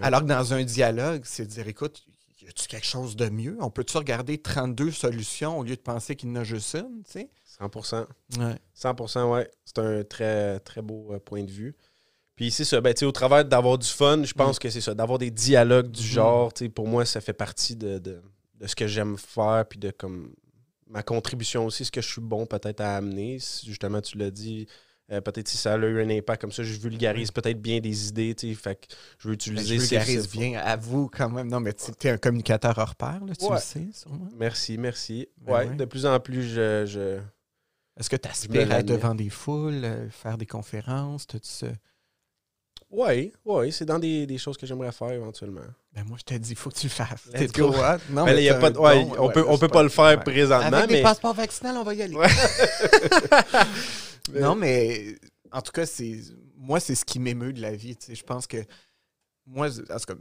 [0.00, 2.02] Alors que dans un dialogue, c'est de dire, écoute,
[2.42, 3.58] y a-tu quelque chose de mieux?
[3.60, 7.02] On peut-tu regarder 32 solutions au lieu de penser qu'il y en a juste une,
[7.04, 7.30] tu sais?
[7.60, 8.06] 100%.
[8.38, 8.56] Ouais.
[8.74, 9.50] 100%, ouais.
[9.66, 11.76] C'est un très, très beau euh, point de vue.
[12.36, 15.18] Puis c'est ça, ben, au travers d'avoir du fun, je pense que c'est ça, d'avoir
[15.18, 16.08] des dialogues du Mhm.
[16.08, 18.20] genre, pour moi, ça fait partie de, de,
[18.60, 20.34] de ce que j'aime faire, puis de comme
[20.94, 23.38] ma contribution aussi, ce que je suis bon peut-être à amener.
[23.66, 24.66] Justement, tu l'as dit,
[25.12, 28.08] euh, peut-être si ça a eu un impact comme ça, je vulgarise peut-être bien des
[28.08, 30.76] idées, tu sais, fait que je veux Ben, utiliser je ces- vulgarise ces- bien à
[30.76, 31.48] vous quand même.
[31.48, 33.54] Non, mais tu es un communicateur hors pair, là, tu Ouais.
[33.56, 34.28] le sais, sûrement.
[34.36, 35.28] Merci, merci.
[35.38, 35.74] Ben ouais, ouais.
[35.76, 36.86] de plus en plus, je...
[36.86, 37.18] je...
[37.98, 41.68] Est-ce que tu aspires à être devant des foules, euh, faire des conférences, tout ça?
[42.96, 45.60] Ouais, ouais, c'est dans des, des choses que j'aimerais faire éventuellement.
[45.92, 47.26] Ben moi, je t'ai dit, il faut que tu le fasses.
[47.32, 47.70] Let's T'es go.
[47.72, 47.98] trop hot.
[48.10, 49.88] Non, Mais là, mais y a pas de- ouais, on peut, on peut pas le
[49.88, 50.24] faire ouais.
[50.24, 50.96] présentement, Avec mais...
[50.98, 52.14] des passeports vaccinaux, on va y aller.
[52.14, 52.28] Ouais.
[54.32, 55.16] Non, mais
[55.52, 56.18] en tout cas, c'est
[56.56, 57.96] moi, c'est ce qui m'émeut de la vie.
[57.96, 58.14] tu sais.
[58.14, 58.58] Je pense que
[59.46, 60.14] moi, en tout cas,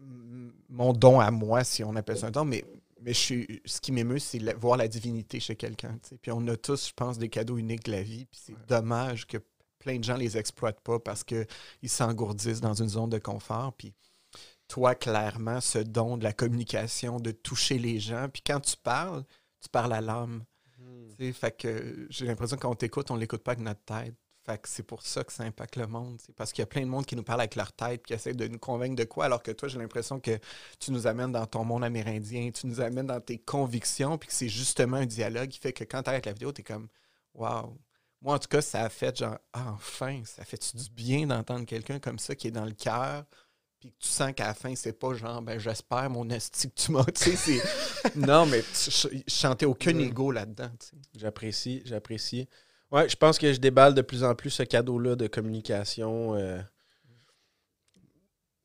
[0.00, 2.64] m- mon don à moi, si on appelle ça un don, mais,
[3.02, 5.98] mais je suis, ce qui m'émeut, c'est voir la divinité chez quelqu'un.
[6.02, 6.18] tu sais.
[6.22, 8.26] Puis on a tous, je pense, des cadeaux uniques de la vie.
[8.26, 9.38] Puis c'est dommage que
[9.78, 11.46] plein de gens les exploitent pas parce qu'ils
[11.86, 13.72] s'engourdissent dans une zone de confort.
[13.74, 13.94] Puis
[14.68, 18.28] toi, clairement, ce don de la communication, de toucher les gens.
[18.28, 19.24] Puis quand tu parles,
[19.60, 20.44] tu parles à l'âme.
[21.18, 24.14] Sais, Fait que j'ai l'impression que quand on t'écoute, on l'écoute pas avec notre tête.
[24.44, 26.18] Fait que c'est pour ça que ça impacte le monde.
[26.24, 28.14] c'est Parce qu'il y a plein de monde qui nous parle avec leur tête qui
[28.14, 30.38] essaie de nous convaincre de quoi, alors que toi, j'ai l'impression que
[30.78, 34.32] tu nous amènes dans ton monde amérindien, tu nous amènes dans tes convictions, puis que
[34.34, 36.88] c'est justement un dialogue qui fait que quand tu arrêtes la vidéo, tu es comme
[37.34, 37.76] Waouh!
[38.20, 41.64] Moi, en tout cas, ça a fait genre Ah, enfin, ça fait du bien d'entendre
[41.66, 43.24] quelqu'un comme ça qui est dans le cœur,
[43.78, 46.74] puis que tu sens qu'à la fin, c'est pas genre, ben j'espère mon esti que
[46.74, 47.04] tu m'as.
[47.14, 50.00] tu sais, c'est- non, mais je aucun Mm.
[50.00, 50.70] ego là-dedans.
[51.16, 52.48] J'apprécie, j'apprécie.
[52.90, 56.34] Ouais, je pense que je déballe de plus en plus ce cadeau-là de communication.
[56.34, 56.60] euh,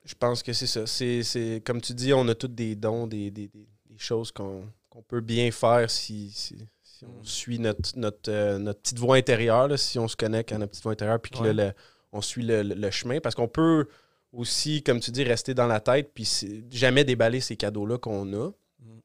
[0.05, 0.85] je pense que c'est ça.
[0.87, 4.67] C'est, comme tu dis, on a tous des dons, des, des- des- choses qu'on,
[5.03, 6.57] peut bien faire si, si,
[7.03, 10.51] si on suit notre, notre, euh, notre petite voie intérieure, là, si on se connecte
[10.51, 11.53] à notre petite voie intérieure, puis que là, Ouais.
[11.53, 11.73] le-
[12.11, 13.19] on suit le, le- le chemin.
[13.19, 13.87] Parce qu'on peut
[14.31, 16.27] aussi, comme tu dis, rester dans la tête, puis
[16.71, 18.99] jamais déballer ces cadeaux-là qu'on a Mm.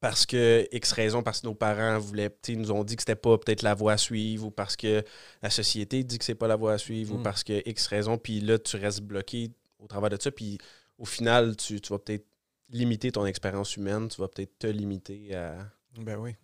[0.00, 3.36] parce que X raison, parce que nos parents voulaient, nous ont dit que c'était pas
[3.38, 5.02] peut-être la voie à suivre, ou parce que
[5.42, 7.22] la société dit que c'est pas la voie à suivre, ou Mm.
[7.22, 10.58] parce que X raison, puis là, tu restes bloqué au travers de ça, puis
[10.98, 12.24] au final, tu, tu vas peut-être
[12.70, 15.56] limiter ton expérience humaine, tu vas peut-être te limiter à.
[16.00, 16.34] Ben oui.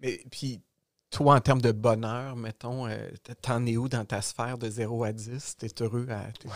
[0.00, 0.60] Mais puis,
[1.10, 3.08] toi, en termes de bonheur, mettons, euh,
[3.42, 5.56] t'en es où dans ta sphère de 0 à 10?
[5.56, 6.30] T'es heureux à.
[6.38, 6.48] t'es-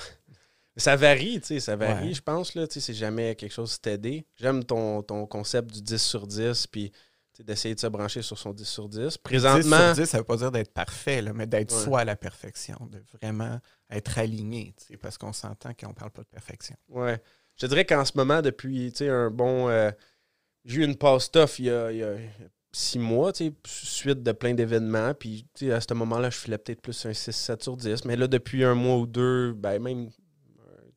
[0.76, 2.14] Ça varie, tu sais, ça varie, Ouais.
[2.14, 4.24] je pense, là, tu sais, c'est jamais quelque chose steady.
[4.36, 6.98] J'aime ton, ton concept du 10 sur 10, puis tu
[7.38, 8.98] sais, d'essayer de se brancher sur son 10 sur 10.
[9.08, 11.84] 10 Présentement, sur 10, ça veut pas dire d'être parfait, là, mais d'être Ouais.
[11.84, 16.10] soi à la perfection, de vraiment être aligné, tu sais, parce qu'on s'entend qu'on parle
[16.10, 16.76] pas de perfection.
[16.88, 17.20] Ouais.
[17.60, 19.68] Je dirais qu'en ce moment, depuis tu sais, un bon.
[19.68, 19.90] euh,
[20.64, 22.14] j'ai eu une passe tough il y a, il y a
[22.72, 25.12] six mois, tu sais, suite de plein d'événements.
[25.14, 28.04] Puis tu sais, à ce moment-là, je filais peut-être plus un 6-7 sur 10.
[28.06, 30.10] Mais là, depuis un mois ou deux, ben même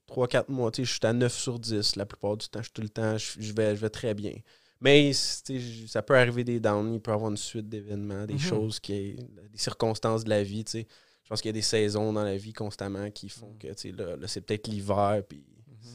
[0.08, 2.60] 3-4 mois, tu sais, je suis à 9 sur 10 la plupart du temps.
[2.60, 4.34] Je suis tout le temps, je, vais, je vais très bien.
[4.82, 8.26] Mais tu sais, ça peut arriver des downs, il peut y avoir une suite d'événements,
[8.26, 8.40] des Mhm.
[8.40, 10.64] choses, qui, des circonstances de la vie.
[10.64, 10.88] tu sais.
[11.24, 13.74] Je pense qu'il y a des saisons dans la vie constamment qui font que tu
[13.78, 15.44] sais, là, là, c'est peut-être l'hiver, puis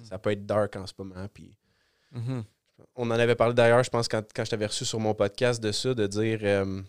[0.04, 1.26] ça peut être dark en ce moment.
[1.32, 1.56] Puis
[2.12, 2.42] Mhm.
[2.96, 5.62] On en avait parlé d'ailleurs, je pense, quand, quand je t'avais reçu sur mon podcast
[5.62, 6.80] de ça, de dire, euh,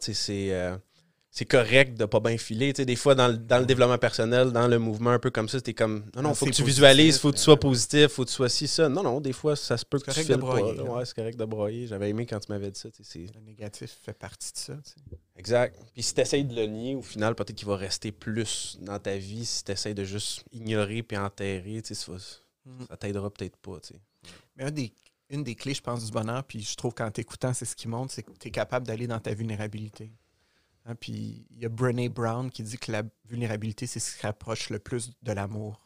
[0.00, 0.76] tu sais, c'est, euh,
[1.30, 2.72] c'est correct de pas bien filer.
[2.72, 5.30] Tu sais, des fois, dans le, dans le développement personnel, dans le mouvement un peu
[5.30, 7.42] comme ça, c'était comme, non, non, Ah, faut que tu positif, visualises, faut que tu
[7.42, 8.88] sois positif, faut que tu sois ci, ça.
[8.88, 10.82] Non, non, des fois, ça se peut que tu de broyer, pas.
[10.84, 10.90] là.
[10.92, 11.86] Ouais, c'est correct de broyer.
[11.88, 12.88] J'avais aimé quand tu m'avais dit ça.
[12.90, 14.74] tu sais, c'est- Le négatif fait partie de ça.
[14.84, 15.18] tu sais.
[15.36, 15.76] Exact.
[15.92, 19.00] Puis si tu essayes de le nier, au final, peut-être qu'il va rester plus dans
[19.00, 21.82] ta vie si tu essayes de juste ignorer puis enterrer.
[21.84, 22.12] tu sais, Ça,
[22.66, 22.86] Mhm.
[22.88, 23.80] ça t'aidera peut-être pas.
[23.80, 24.00] tu sais.
[24.56, 24.92] Mais
[25.30, 27.88] une des clés, je pense, du bonheur, puis je trouve qu'en t'écoutant, c'est ce qui
[27.88, 30.12] montre, c'est que tu es capable d'aller dans ta vulnérabilité.
[30.84, 34.22] Hein, puis il y a Brené Brown qui dit que la vulnérabilité, c'est ce qui
[34.22, 35.80] rapproche le plus de l'amour.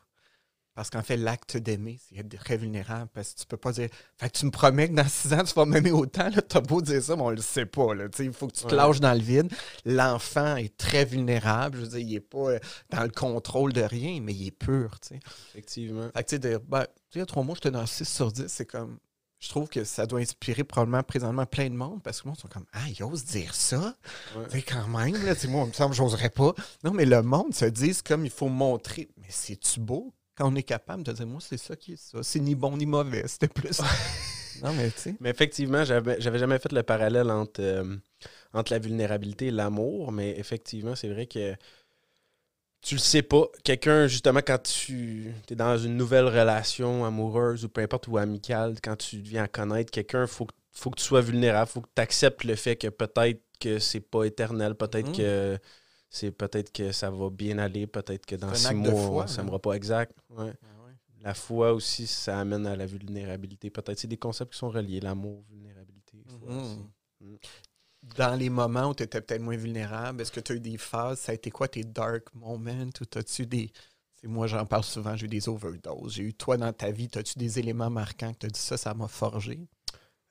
[0.79, 3.11] Parce qu'en fait, l'acte d'aimer, c'est être très vulnérable.
[3.13, 3.89] Parce que tu peux pas dire.
[4.17, 6.31] Fait que tu me promets que dans six ans, tu vas m'aimer autant.
[6.49, 7.95] T'as beau dire ça, mais on le sait pas.
[7.95, 8.05] là.
[8.21, 8.77] Il faut que tu te Ouais.
[8.77, 9.53] lâches dans le vide.
[9.85, 11.79] L'enfant est très vulnérable.
[11.79, 12.59] Je veux dire, il est pas euh,
[12.91, 14.97] dans le contrôle de rien, mais il est pur.
[15.51, 16.11] Effectivement.
[16.15, 18.05] Fait que, tu sais, ben, tu sais, il y a trois mois, j'étais dans 6
[18.09, 18.45] sur 10.
[18.47, 18.99] C'est comme.
[19.41, 22.39] Je trouve que ça doit inspirer probablement présentement plein de monde parce que le monde
[22.39, 23.97] sont comme Ah, il ose dire ça?
[24.53, 24.63] Ouais.
[24.63, 26.55] Quand même, là, moi, il me semble que j'oserais pas.
[26.85, 29.09] Non, mais le monde se dit comme il faut montrer.
[29.17, 30.15] Mais c'est-tu beau?
[30.39, 32.23] Quand on est capable de dire Moi, c'est ça qui est ça.
[32.23, 33.27] C'est ni bon ni mauvais.
[33.27, 33.81] C'était plus.
[34.63, 35.17] non, mais tu sais.
[35.21, 37.97] Mais effectivement, j'avais j'avais jamais fait le parallèle entre, euh,
[38.55, 41.55] entre la vulnérabilité et l'amour, mais effectivement, c'est vrai que
[42.81, 43.45] tu le sais pas.
[43.65, 48.77] Quelqu'un, justement, quand tu es dans une nouvelle relation amoureuse ou peu importe ou amicale,
[48.83, 51.81] quand tu viens à connaître quelqu'un, il faut, que- faut que tu sois vulnérable, faut
[51.81, 55.17] que tu acceptes le fait que peut-être que c'est pas éternel, peut-être Mhm.
[55.17, 55.59] que
[56.11, 59.43] c'est peut-être que ça va bien aller, peut-être que dans six mois, foi, ça là.
[59.45, 60.17] m'aura pas exact.
[60.31, 60.53] Ouais.
[61.21, 63.71] La foi aussi, ça amène à la vulnérabilité.
[63.71, 66.23] Peut-être c'est des concepts qui sont reliés, l'amour, vulnérabilité.
[66.29, 66.59] foi Mhm.
[66.61, 66.79] aussi.
[67.21, 67.37] Mm.
[68.17, 70.79] Dans les moments où tu étais peut-être moins vulnérable, est-ce que tu as eu des
[70.79, 73.73] phases Ça a été quoi tes dark moments Ou as-tu des.
[74.25, 76.15] moi, j'en parle souvent, j'ai eu des overdoses.
[76.15, 78.77] J'ai eu toi dans ta vie, as-tu des éléments marquants que tu as dit ça,
[78.77, 79.67] ça m'a forgé?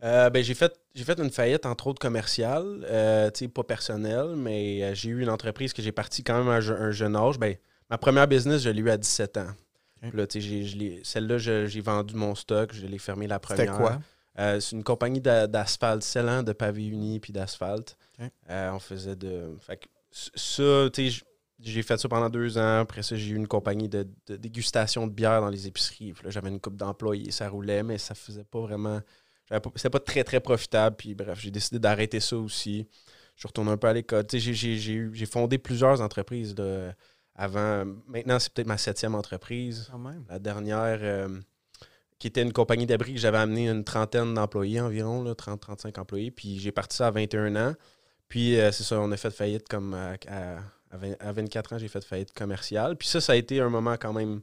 [0.03, 4.83] Euh, ben, j'ai fait j'ai fait une faillite entre autres commerciale, euh, pas personnelle, mais
[4.83, 7.15] euh, j'ai eu une entreprise que j'ai partie quand même à un, je- un jeune
[7.15, 7.39] âge.
[7.39, 7.55] Ben,
[7.89, 9.47] ma première business, je l'ai eu à 17 ans.
[11.03, 13.65] Celle-là, j'ai vendu mon stock, je l'ai fermé la première.
[13.73, 13.91] C'était quoi
[14.61, 17.97] c'est une compagnie d'a- d'asphalte scellant, de pavés unis puis d'asphalte.
[18.47, 19.55] On faisait de.
[19.59, 21.23] Fait que ça, tu sais, j-
[21.59, 22.81] j'ai fait ça pendant deux ans.
[22.81, 26.13] Après ça, j'ai eu une compagnie de, de dégustation de bière dans les épiceries.
[26.27, 29.01] J'avais une coupe d'employés, ça roulait, mais ça faisait pas vraiment.
[29.75, 30.95] C'était pas très, très profitable.
[30.97, 32.87] Puis bref, j'ai décidé d'arrêter ça aussi.
[33.35, 34.25] Je suis retourné un peu à l'école.
[34.31, 36.55] J'ai- fondé plusieurs entreprises
[37.35, 37.85] avant.
[38.07, 39.87] Maintenant, c'est peut-être ma septième entreprise.
[39.91, 40.25] Quand même.
[40.29, 41.39] La dernière, euh,
[42.19, 46.31] qui était une compagnie d'abri que j'avais amené une trentaine d'employés environ, 30-35 employés.
[46.31, 47.75] Puis j'ai parti ça à 21 ans.
[48.27, 50.57] Puis euh, c'est ça, on a fait faillite comme à, à-
[50.89, 52.95] à 20 à 24 ans, j'ai fait faillite commerciale.
[52.97, 54.41] Puis ça, ça a été un moment quand même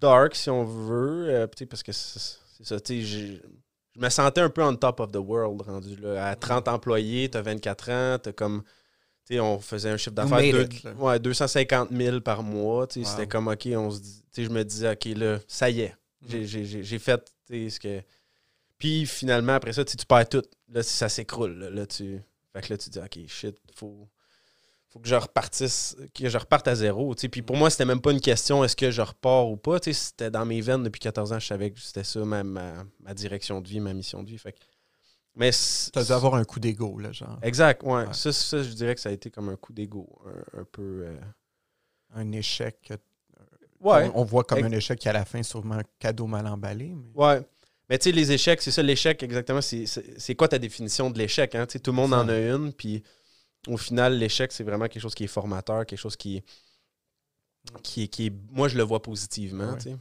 [0.00, 1.28] dark, si on veut.
[1.30, 1.92] euh, parce que
[2.56, 3.40] c'est ça, tu sais,
[3.94, 6.28] je me sentais un peu on top of the world rendu là.
[6.28, 8.62] À 30 employés, t'as 24 ans, t'as comme.
[9.26, 12.86] tu sais, on faisait un chiffre d'affaires de ouais, 250 000 par mois.
[12.96, 13.04] Wow.
[13.04, 15.94] C'était comme, OK, on se dit, je me disais, OK, là, ça y est.
[16.22, 16.42] Mm.
[16.82, 18.02] J'ai- fait ce que.
[18.78, 20.42] Puis finalement, après ça, tu perds tout.
[20.68, 21.54] Là, ça s'écroule.
[21.58, 22.20] Là, Là, tu...
[22.52, 24.08] Fait que là, tu dis, OK, shit, faut,
[24.94, 27.12] faut que je repartisse, que je reparte à zéro.
[27.16, 29.78] Puis pour moi, c'était même pas une question est-ce que je repars ou pas.
[29.82, 31.40] C'était dans mes veines depuis 14 ans.
[31.40, 34.38] Je savais que c'était ça ma, ma, ma direction de vie, ma mission de vie.
[34.38, 34.58] Fait que-
[35.34, 35.50] Mais
[35.92, 37.40] T'as dû avoir un coup d'ego, là, genre.
[37.42, 38.06] Exact, ouais.
[38.06, 38.12] Ouais.
[38.12, 40.08] Ça, ça, je dirais que ça a été comme un coup d'ego.
[40.54, 41.02] Un, un peu.
[41.08, 41.16] euh,
[42.14, 42.80] Un échec.
[42.82, 42.94] que-
[43.80, 44.08] Ouais.
[44.14, 46.46] On, on voit comme Ex- un échec qui, à la fin, sûrement un cadeau mal
[46.46, 46.94] emballé.
[46.94, 47.10] Mais...
[47.20, 47.42] Ouais.
[47.90, 49.60] Mais tu sais, les échecs, c'est ça, l'échec, exactement.
[49.60, 51.54] C'est quoi ta définition de l'échec?
[51.56, 51.66] Hein?
[51.66, 53.02] Tout le monde en a une, puis
[53.68, 56.42] au final, l'échec, c'est vraiment quelque chose qui est formateur, quelque chose qui,
[57.82, 58.32] qui, est- qui est.
[58.50, 59.72] Moi, je le vois positivement.
[59.72, 59.78] Ouais.
[59.78, 59.96] tu sais.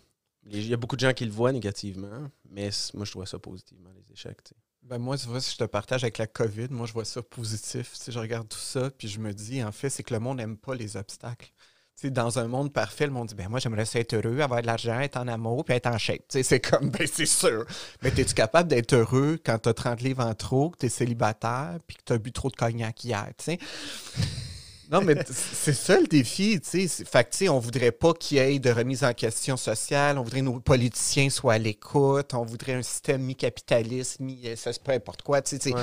[0.45, 3.25] Les- Il y a beaucoup de gens qui le voient négativement, mais moi, je vois
[3.25, 4.43] ça positivement, les échecs.
[4.43, 4.55] tu sais.
[4.83, 7.21] Ben moi, tu vois, si je te partage avec la COVID, moi, je vois ça
[7.23, 7.93] positif.
[7.93, 10.19] Tu sais, je regarde tout ça, puis je me dis, en fait, c'est que le
[10.19, 11.53] monde n'aime pas les obstacles.
[12.03, 14.99] Dans un monde parfait, le monde dit, ben moi, j'aimerais être heureux, avoir de l'argent,
[14.99, 16.23] être en amour, puis être en shape.
[16.27, 17.65] C'est comme, ben c'est sûr.
[18.01, 20.89] Mais es-tu capable d'être heureux quand tu as 30 livres en trop, que tu es
[20.89, 23.59] célibataire, puis que tu as bu trop de cognac hier, tu sais?
[24.91, 28.37] Non, mais c'est ça le défi, tu Fait que, tu sais, on voudrait pas qu'il
[28.37, 32.33] y ait de remise en question sociale, on voudrait que nos politiciens soient à l'écoute,
[32.33, 35.73] on voudrait un système mi-capitaliste, mi ça c'est peu importe quoi, tu sais.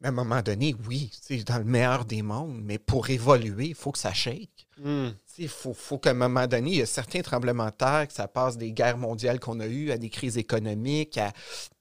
[0.00, 3.68] Mais à un moment donné, oui, sais, dans le meilleur des mondes, mais pour évoluer,
[3.68, 4.66] il faut que ça shake.
[4.78, 5.08] Hmm.
[5.38, 8.12] Il faut, faut qu'à un moment donné, il y a certains tremblements de terre, que
[8.12, 11.32] ça passe des guerres mondiales qu'on a eues à des crises économiques, à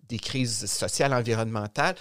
[0.08, 1.96] des crises sociales, environnementales.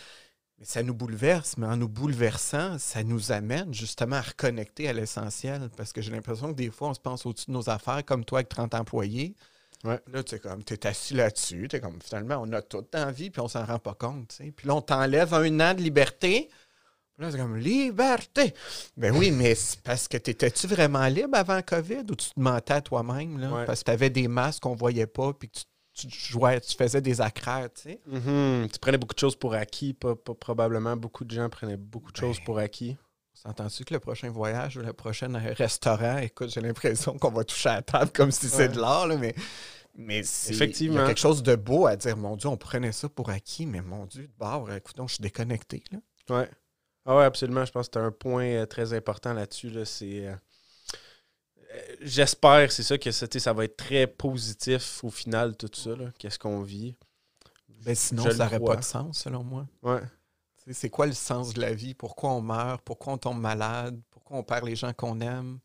[0.59, 4.92] Mais ça nous bouleverse, mais en nous bouleversant, ça nous amène justement à reconnecter à
[4.92, 5.68] l'essentiel.
[5.77, 8.24] Parce que j'ai l'impression que des fois, on se pense au-dessus de nos affaires, comme
[8.24, 9.35] toi avec 30 employés.
[9.82, 10.00] Ouais.
[10.12, 13.12] Là, tu sais, comme, t'es assis là-dessus, t'es comme, finalement, on a tout dans la
[13.12, 14.50] vie, puis on s'en rend pas compte, tu sais.
[14.50, 16.48] Puis là, on t'enlève un an de liberté.
[17.16, 18.54] Puis là, c'est comme, liberté!
[18.96, 22.74] Ben oui, mais c'est parce que t'étais-tu vraiment libre avant COVID ou tu te mentais
[22.74, 23.52] à toi-même, là?
[23.52, 23.64] Ouais.
[23.66, 25.58] Parce que t'avais des masques qu'on voyait pas, puis que
[25.92, 28.00] tu, tu jouais, tu faisais des accraires, tu sais.
[28.06, 28.68] Mhm.
[28.72, 30.96] Tu prenais beaucoup de choses pour acquis, pas, pas- probablement.
[30.96, 32.44] Beaucoup de gens prenaient beaucoup de choses Ben.
[32.46, 32.96] pour acquis.
[33.46, 37.68] S'entends-tu que le prochain voyage ou le prochain restaurant, écoute, j'ai l'impression qu'on va toucher
[37.68, 39.35] à la table comme si c'est de l'art, là, mais,
[39.94, 40.96] mais c'est, Effectivement.
[40.96, 43.28] Il y a quelque chose de beau à dire, mon Dieu, on prenait ça pour
[43.30, 45.85] acquis, mais mon Dieu, de bord, écoute, je suis déconnecté.
[45.92, 45.98] Là.
[46.38, 46.48] Ouais.
[47.07, 47.64] Ah ouais, absolument.
[47.66, 49.68] Je pense que as un point euh, très important là-dessus.
[49.68, 49.85] Là.
[49.85, 50.26] C'est.
[50.26, 50.35] euh,
[51.74, 55.90] euh, J'espère, c'est ça, que ça, ça va être très positif au final, tout ça.
[56.18, 56.96] Qu'est-ce qu'on vit?
[57.85, 59.66] Ben, sinon, Je ça n'aurait pas de sens, selon moi.
[59.83, 60.00] Ouais.
[60.70, 61.94] C'est quoi le sens de la vie?
[61.94, 62.81] Pourquoi on meurt?
[62.85, 64.00] Pourquoi on tombe malade?
[64.11, 65.59] Pourquoi on perd les gens qu'on aime?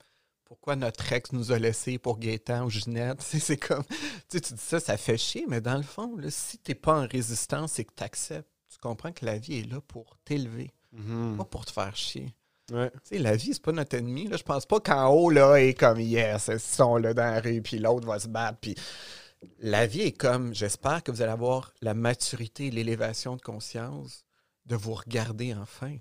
[0.44, 3.22] Pourquoi notre ex nous a laissés pour Gaétan ou Ginette?
[3.22, 3.84] C'est comme.
[4.30, 7.00] Tu dis ça, ça fait chier, mais dans le fond, là, si tu n'es pas
[7.04, 10.72] en résistance et que tu acceptes, tu comprends que la vie est là pour t'élever,
[10.92, 11.38] Mhm.
[11.38, 12.34] pas pour te faire chier.
[12.72, 12.92] Ouais.
[13.12, 14.28] La vie, c'est pas notre ennemi.
[14.28, 14.38] Là.
[14.38, 17.62] Je pense pas qu'en haut, là, est comme yes, ils sont là dans la rue,
[17.62, 18.60] puis l'autre va se battre.
[18.60, 18.76] Puis
[19.60, 24.26] la vie est comme, j'espère que vous allez avoir la maturité et l'élévation de conscience
[24.70, 25.98] de vous regarder enfin.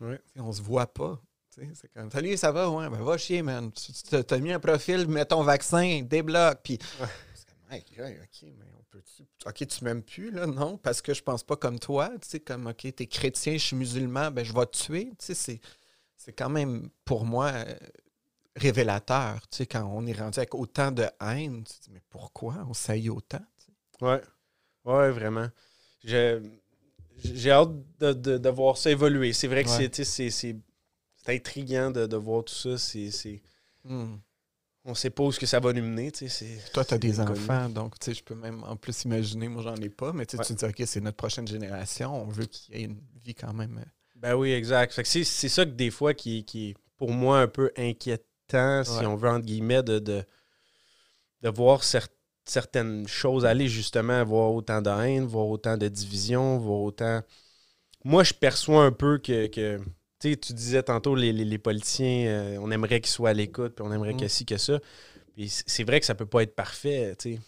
[0.00, 0.20] Ouais.
[0.36, 1.20] On se voit pas.
[1.48, 2.70] C'est comme, salut, ça va?
[2.70, 3.70] Ouais, ben va chier, man.
[3.72, 6.60] Tu t'as mis un profil, mets ton vaccin, débloque.
[6.62, 6.78] Puis
[7.70, 9.22] Hey, OK, mais on peut-tu.
[9.46, 10.46] OK, tu m'aimes plus, là?
[10.46, 12.10] Non, parce que je pense pas comme toi.
[12.20, 15.04] Tu sais, comme, OK, t'es chrétien, je suis musulman, ben je vais te tuer.
[15.18, 15.60] Tu sais, c'est
[16.16, 17.74] c'est quand même, pour moi, euh,
[18.56, 19.40] révélateur.
[19.48, 22.56] Tu sais, quand on est rendu avec autant de haine, tu te dis, mais pourquoi
[22.68, 23.44] on saillit autant?
[23.58, 24.04] tu sais?
[24.04, 24.20] Ouais.
[24.84, 25.48] Ouais, vraiment.
[26.04, 26.42] Je-
[27.24, 29.32] J'ai hâte de, de- de voir ça évoluer.
[29.32, 29.88] C'est vrai que Ouais.
[30.04, 30.56] c'est-
[31.26, 32.76] intriguant de, de voir tout ça.
[32.78, 33.40] C'est
[33.84, 34.16] Hmm.
[34.84, 36.10] On sait pas où ce que ça va nous mener.
[36.10, 39.88] Toi, tu as des enfants, donc je peux même en plus imaginer, moi j'en ai
[39.88, 40.44] pas, mais tu sais, Ouais.
[40.46, 43.34] tu te dis, OK, c'est notre prochaine génération, on veut qu'il y ait une vie
[43.36, 43.78] quand même.
[43.78, 45.00] euh, Ben oui, exact.
[45.04, 49.06] C'est, ça que des fois qui, qui est pour moi un peu inquiétant, si Ouais.
[49.06, 50.24] on veut, entre guillemets, de, de,
[51.42, 52.08] de voir cer-
[52.44, 57.22] certaines choses aller justement, voir autant de haine, voir autant de division, voir autant.
[58.04, 59.46] Moi, je perçois un peu que.
[59.48, 59.78] que
[60.20, 63.34] tu sais, tu disais tantôt, les, les- les politiciens, euh, on aimerait qu'ils soient à
[63.34, 64.18] l'écoute, puis on aimerait Mm.
[64.20, 64.80] que ci, que ça.
[65.36, 67.40] Puis c'est vrai que ça peut pas être parfait, tu sais.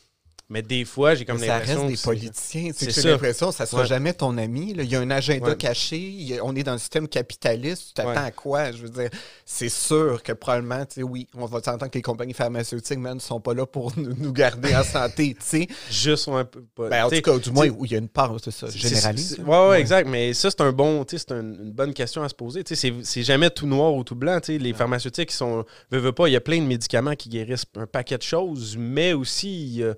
[0.51, 1.87] Mais des fois, j'ai comme mais ça l'impression.
[1.89, 2.71] reste des politiciens.
[2.79, 3.87] J'ai l'impression que ça sera Ouais.
[3.89, 4.75] jamais ton ami.
[4.75, 4.83] là.
[4.83, 5.57] Il y a un agenda Ouais.
[5.57, 6.39] caché.
[6.39, 7.89] a- on est dans un système capitaliste.
[7.89, 8.17] Tu t'attends Ouais.
[8.19, 8.71] à quoi?
[8.73, 9.09] Je veux dire,
[9.47, 13.15] c'est sûr que probablement, tu sais, oui, on va s'entendre que les compagnies pharmaceutiques, man,
[13.15, 15.69] ne sont pas là pour nous, nous garder en santé, tu sais.
[15.91, 16.63] Juste un peu.
[16.75, 18.67] pas- Ben, en tout cas, du moins, où il y a une part, c'est ça,
[18.71, 19.69] c'est- là.
[19.71, 20.09] Ouais, exact.
[20.09, 22.63] Mais ça, c'est un bon, c'est un- une bonne question à se poser.
[22.67, 24.39] C'est- jamais tout noir ou tout blanc.
[24.41, 24.59] tu sais.
[24.59, 27.65] Les pharmaceutiques qui sont, veux, veux pas, il y a plein de médicaments qui guérissent
[27.77, 29.95] un paquet de choses, mais aussi il y a,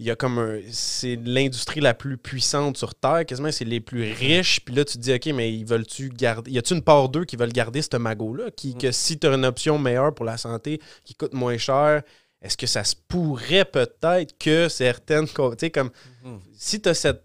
[0.00, 0.60] il y a comme un.
[0.70, 4.60] C'est l'industrie la plus puissante sur Terre, quasiment, c'est les plus riches.
[4.64, 6.50] Puis là, tu te dis, OK, mais ils veulent-tu garder.
[6.50, 8.50] Y a-tu une part d'eux qui veulent garder ce magot-là?
[8.50, 12.02] Qui, Que si tu as une option meilleure pour la santé, qui coûte moins cher,
[12.40, 15.28] est-ce que ça se pourrait peut-être que certaines.
[15.28, 15.90] Tu sais, comme.
[16.54, 17.24] Si tu as cette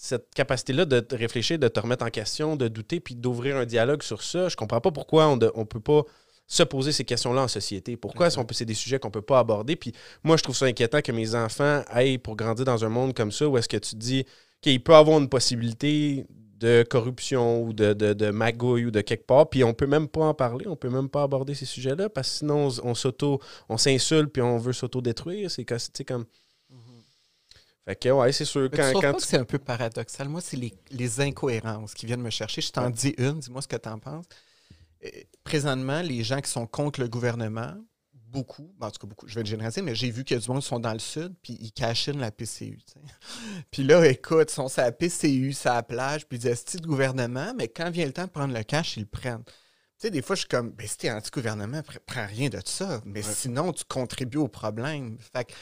[0.00, 3.66] cette capacité-là de te réfléchir, de te remettre en question, de douter, puis d'ouvrir un
[3.66, 6.04] dialogue sur ça, je comprends pas pourquoi on ne peut pas
[6.48, 7.96] se poser ces questions-là en société.
[7.96, 9.76] Pourquoi est-ce que c'est des sujets qu'on peut pas aborder?
[9.76, 9.92] Puis
[10.24, 13.30] moi, je trouve ça inquiétant que mes enfants aillent pour grandir dans un monde comme
[13.30, 14.24] ça, où est-ce que tu dis
[14.62, 16.26] qu'il peut avoir une possibilité
[16.58, 20.24] de corruption ou de, de, magouille ou de quelque part, puis on peut même pas
[20.24, 23.76] en parler, on peut même pas aborder ces sujets-là, parce que sinon, on, s'auto, on
[23.76, 25.50] s'insulte, puis on veut s'auto-détruire.
[25.50, 25.64] C'est
[26.04, 26.24] comme...
[27.84, 28.68] Fait que, ouais, c'est sûr.
[28.70, 30.28] Quand, quand que c'est un peu paradoxal?
[30.28, 30.58] Moi, c'est
[30.90, 32.60] les, incohérences qui viennent me chercher.
[32.60, 34.26] Je t'en dis une, dis-moi ce que tu en penses.
[35.04, 35.08] Euh,
[35.44, 37.74] présentement, les gens qui sont contre le gouvernement,
[38.28, 40.78] beaucoup, en tout cas beaucoup, je vais généraliser, mais j'ai vu a du monde sont
[40.78, 42.78] dans le sud, puis ils cachinent la PCU.
[43.70, 46.80] puis là, écoute, ils sont sur la PCU, sur la plage, puis ils disent c'est
[46.80, 49.44] de gouvernement, mais quand vient le temps de prendre le cash, ils le prennent.
[49.44, 53.00] Tu sais, des fois, je suis comme, ben, si t'es anti-gouvernement, prends rien de ça.
[53.04, 55.18] Mais sinon, tu contribues au problème.
[55.18, 55.52] Fait que,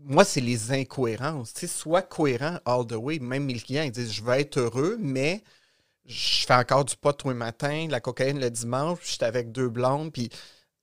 [0.00, 1.52] moi, c'est les incohérences.
[1.52, 3.18] Tu sais, sois cohérent all the way.
[3.18, 5.44] Même mes clients, ils disent Je veux être heureux, mais
[6.06, 9.12] je fais encore du pot tous les matins, de la cocaïne le dimanche, puis je
[9.14, 10.30] suis avec deux blondes, puis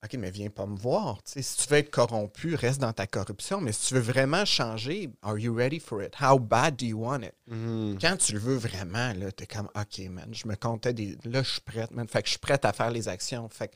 [0.03, 1.19] OK, mais viens pas me voir.
[1.25, 3.61] si tu veux être corrompu, reste dans ta corruption.
[3.61, 6.15] Mais si tu veux vraiment changer, are you ready for it?
[6.19, 7.35] How bad do you want it?
[7.47, 7.99] Mm-hmm.
[8.01, 11.19] Quand tu le veux vraiment, là, t'es comme OK, man, je me comptais des.
[11.23, 12.07] Là, je suis prête, man.
[12.07, 13.47] Fait que je suis prête à faire les actions.
[13.49, 13.75] Fait que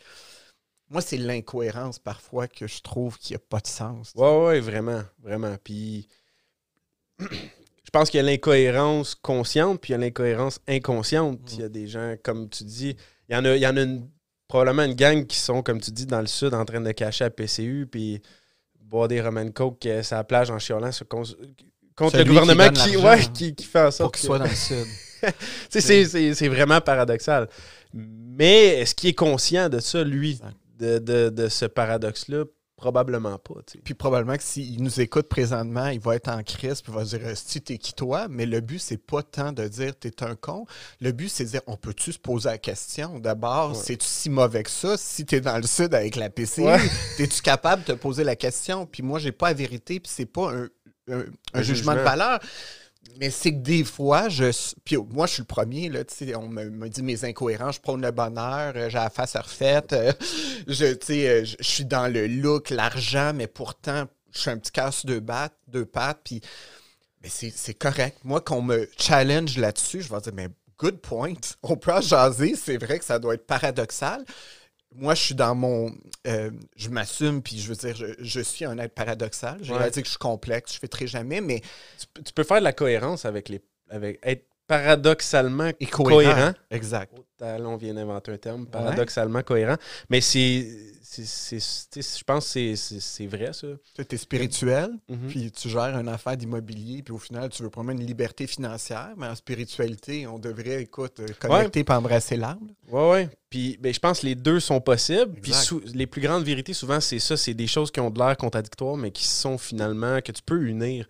[0.90, 4.12] moi, c'est l'incohérence parfois que je trouve qu'il n'y a pas de sens.
[4.16, 5.58] Oui, oui, vraiment, vraiment.
[5.64, 6.08] Puis
[7.86, 11.40] je pense qu'il y a l'incohérence consciente, puis il y a l'incohérence inconsciente.
[11.54, 12.98] Il y a des gens, comme tu dis,
[13.30, 13.86] il y en a, il y en a
[14.48, 17.26] probablement une gang qui sont, comme tu dis, dans le sud en train de cacher
[17.26, 18.22] la PCU, puis
[18.82, 23.22] boire des Roman Coke euh, sur la plage en chiolant contre le gouvernement qui, ouais,
[23.34, 24.12] qui, fait en sorte.
[24.14, 24.86] Pour qu'il soit dans le sud.
[25.70, 27.48] c'est vraiment paradoxal.
[27.94, 30.40] Mais est-ce qu'il est conscient de ça, lui?
[30.80, 32.46] de, ce paradoxe-là?
[32.78, 33.56] Probablement pas.
[33.86, 37.06] Puis probablement que s'il nous écoute présentement, il va être en crise, puis il va
[37.06, 38.28] dire Si t'es qui toi?
[38.30, 40.66] Mais le but, c'est pas tant de dire T'es un con.
[41.00, 43.20] Le but, c'est de dire On peut-tu se poser la question?
[43.20, 44.98] D'abord, c'est-tu si mauvais que ça?
[44.98, 46.64] Si t'es dans le sud avec la PC,
[47.20, 48.86] es-tu capable de te poser la question?
[48.86, 50.52] Puis moi, j'ai pas la vérité, puis c'est pas
[51.08, 52.42] un, jugement de valeur.
[53.20, 54.52] Mais c'est que des fois, je.
[54.84, 56.02] Puis moi, je suis le premier, là,
[56.36, 60.12] on me, dit mes incohérences, je prône le bonheur, euh, j'ai la face refaite, euh,
[60.68, 65.06] je, euh, je, suis dans le look, l'argent, mais pourtant, je suis un petit casse
[65.06, 66.42] de pattes, deux pattes, puis.
[67.24, 68.20] Mais c'est correct.
[68.24, 71.34] Moi, qu'on me challenge là-dessus, je vais dire, mais good point.
[71.64, 74.24] On peut en jaser, c'est vrai que ça doit être paradoxal
[74.94, 75.94] moi, je suis dans mon.
[76.28, 79.60] Euh, je m'assume, puis je veux dire, je, suis un être paradoxal.
[79.62, 79.92] J'ai ouais.
[79.92, 81.62] dire que je suis complexe, je fais très jamais, mais.
[82.24, 83.62] Tu, peux faire de la cohérence avec les.
[83.90, 86.54] avec être paradoxalement cohérent.
[86.72, 87.14] Exact.
[87.42, 89.78] on vient d'inventer un terme, paradoxalement cohérent.
[90.10, 93.68] Mais c'est je pense que c'est vrai, ça.
[93.96, 95.28] Tu es spirituel, mhm.
[95.30, 99.12] puis tu gères une affaire d'immobilier, puis au final, tu veux prendre une liberté financière,
[99.18, 102.66] mais en spiritualité, on devrait, écoute, euh, connecter et embrasser l'arbre.
[102.92, 103.28] Oui, oui.
[103.50, 105.34] Puis ben, je pense que les deux sont possibles.
[105.42, 105.54] Puis
[105.94, 107.38] les plus grandes vérités, souvent, c'est ça.
[107.38, 110.62] C'est des choses qui ont de l'air contradictoires, mais qui sont finalement, que tu peux
[110.64, 111.08] unir.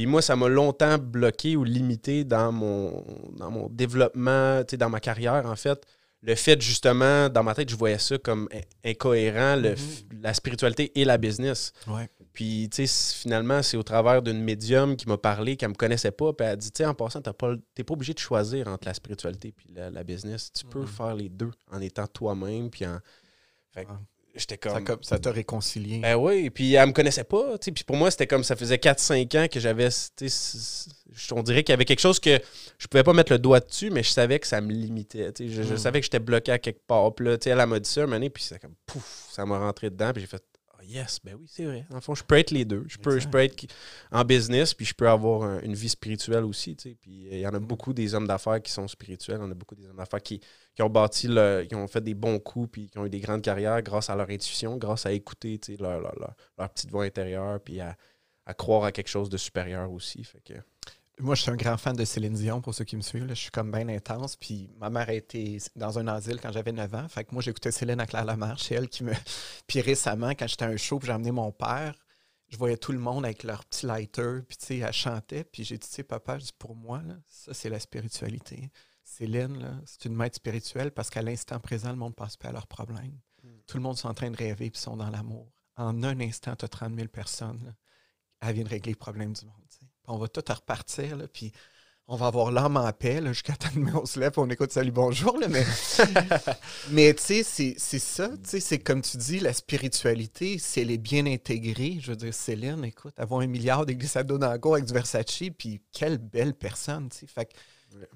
[0.00, 3.04] Puis moi, ça m'a longtemps bloqué ou limité dans mon,
[3.36, 5.86] dans mon développement, dans ma carrière, en fait
[6.22, 8.48] le fait justement, dans ma tête, je voyais ça comme
[8.84, 9.74] incohérent, mhm.
[10.22, 11.72] la spiritualité et la business.
[12.32, 16.12] Puis, tu sais, finalement, c'est au travers d'une médium qui m'a parlé, qu'elle me connaissait
[16.12, 18.68] pas, puis elle a dit, tu sais, en passant, tu n'es pas obligé de choisir
[18.68, 20.52] entre la spiritualité et la, business.
[20.52, 20.86] Tu peux mhm.
[20.86, 22.98] faire les deux en étant toi-même, puis en...
[23.72, 23.86] Fait,
[24.34, 24.84] j'étais comme.
[25.02, 25.98] Ça t'a réconcilié.
[25.98, 27.58] Ben oui, puis elle me connaissait pas.
[27.58, 29.88] Puis pour moi, c'était comme ça faisait 4-5 ans que j'avais.
[31.32, 32.38] On dirait qu'il y avait quelque chose que
[32.78, 35.32] je pouvais pas mettre le doigt dessus, mais je savais que ça me limitait.
[35.38, 35.76] Je, je, hmm.
[35.76, 37.14] savais que j'étais bloqué à quelque part.
[37.14, 40.12] Puis là, elle m'a dit ça un puis c'est comme pouf, ça m'a rentré dedans.
[40.12, 40.42] Puis j'ai fait
[40.84, 41.86] yes, ben oui, c'est vrai.
[41.92, 42.84] En fond, je peux être les deux.
[42.88, 43.66] Je peux, je peux être
[44.10, 46.76] en business, puis je peux avoir une vie spirituelle aussi.
[46.76, 46.96] Tu sais.
[47.00, 49.38] Puis euh, il y en a beaucoup des hommes d'affaires qui sont spirituels.
[49.38, 50.40] Il y en a beaucoup des hommes d'affaires qui,
[50.74, 53.20] qui, ont bâti, le, qui ont fait des bons coups, puis qui ont eu des
[53.20, 56.14] grandes carrières grâce à leur intuition, grâce à écouter tu sais, leur, leur,
[56.58, 57.96] leur, petite voix intérieure, puis à,
[58.46, 60.24] à, croire à quelque chose de supérieur aussi.
[60.24, 60.54] Fait que...
[61.20, 63.28] Moi, je suis un grand fan de Céline Dion, pour ceux qui me suivent.
[63.28, 64.36] Je suis comme bien intense.
[64.36, 67.08] Puis ma mère a été dans un asile quand j'avais 9 ans.
[67.08, 68.64] Fait que moi, j'écoutais Céline à Claire-Lamarche.
[68.64, 69.12] C'est elle qui me.
[69.66, 71.94] Puis récemment, quand j'étais à un show, j'ai amené mon père,
[72.48, 74.40] je voyais tout le monde avec leur petit lighter.
[74.48, 75.44] Puis tu sais, elle chantait.
[75.44, 78.70] Puis j'ai dit, tu sais, papa, je dis, pour moi, là, ça, c'est la spiritualité.
[79.04, 82.66] Céline, c'est une maître spirituelle parce qu'à l'instant présent, le monde passe pas à leurs
[82.66, 83.18] problèmes.
[83.42, 83.58] Hmm.
[83.66, 85.52] Tout le monde est en train de rêver puis sont dans l'amour.
[85.76, 87.74] En un instant, tu as 30 000 personnes
[88.40, 89.54] elle vient de régler les problèmes du monde.
[90.10, 91.52] On va tout repartir, là, puis
[92.12, 94.90] on va avoir l'âme en paix jusqu'à temps que on se lève, on écoute Salut
[94.90, 95.38] Bonjour.
[95.38, 95.64] Là, mais
[96.90, 98.28] mais tu sais, c'est- c'est ça.
[98.28, 102.16] tu sais, C'est comme tu dis, la spiritualité, si elle est bien intégrée, je veux
[102.16, 106.18] dire, Céline, écoute, avoir un milliard de glissades dans cour avec du Versace, puis quelle
[106.18, 107.08] belle personne.
[107.10, 107.26] tu sais.
[107.26, 107.52] Fait que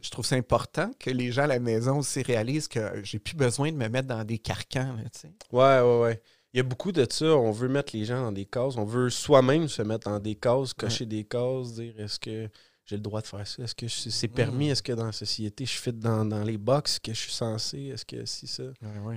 [0.01, 3.35] je trouve ça important que les gens à la maison aussi réalisent que j'ai plus
[3.37, 4.95] besoin de me mettre dans des carcans.
[4.97, 5.33] Là, tu sais.
[5.53, 6.23] Ouais, ouais, ouais.
[6.55, 7.27] Il y a beaucoup de ça.
[7.27, 8.77] On veut mettre les gens dans des cases.
[8.77, 12.49] On veut soi-même se mettre dans des cases, cocher des cases, dire est-ce que
[12.87, 13.65] j'ai le droit de faire ça?
[13.65, 14.69] Est-ce que c'est permis?
[14.69, 14.71] Mm.
[14.71, 17.87] Est-ce que dans la société, je fit dans, dans les box que je suis censé?
[17.87, 18.63] Est-ce que si ça?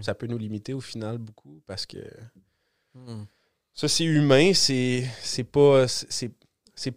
[0.01, 1.61] Ça peut nous limiter au final beaucoup?
[1.65, 1.97] Parce que
[2.95, 3.25] Hmm.
[3.73, 4.53] ça, c'est humain.
[4.55, 5.87] C'est c'est pas.
[5.87, 6.31] c'est
[6.73, 6.95] c'est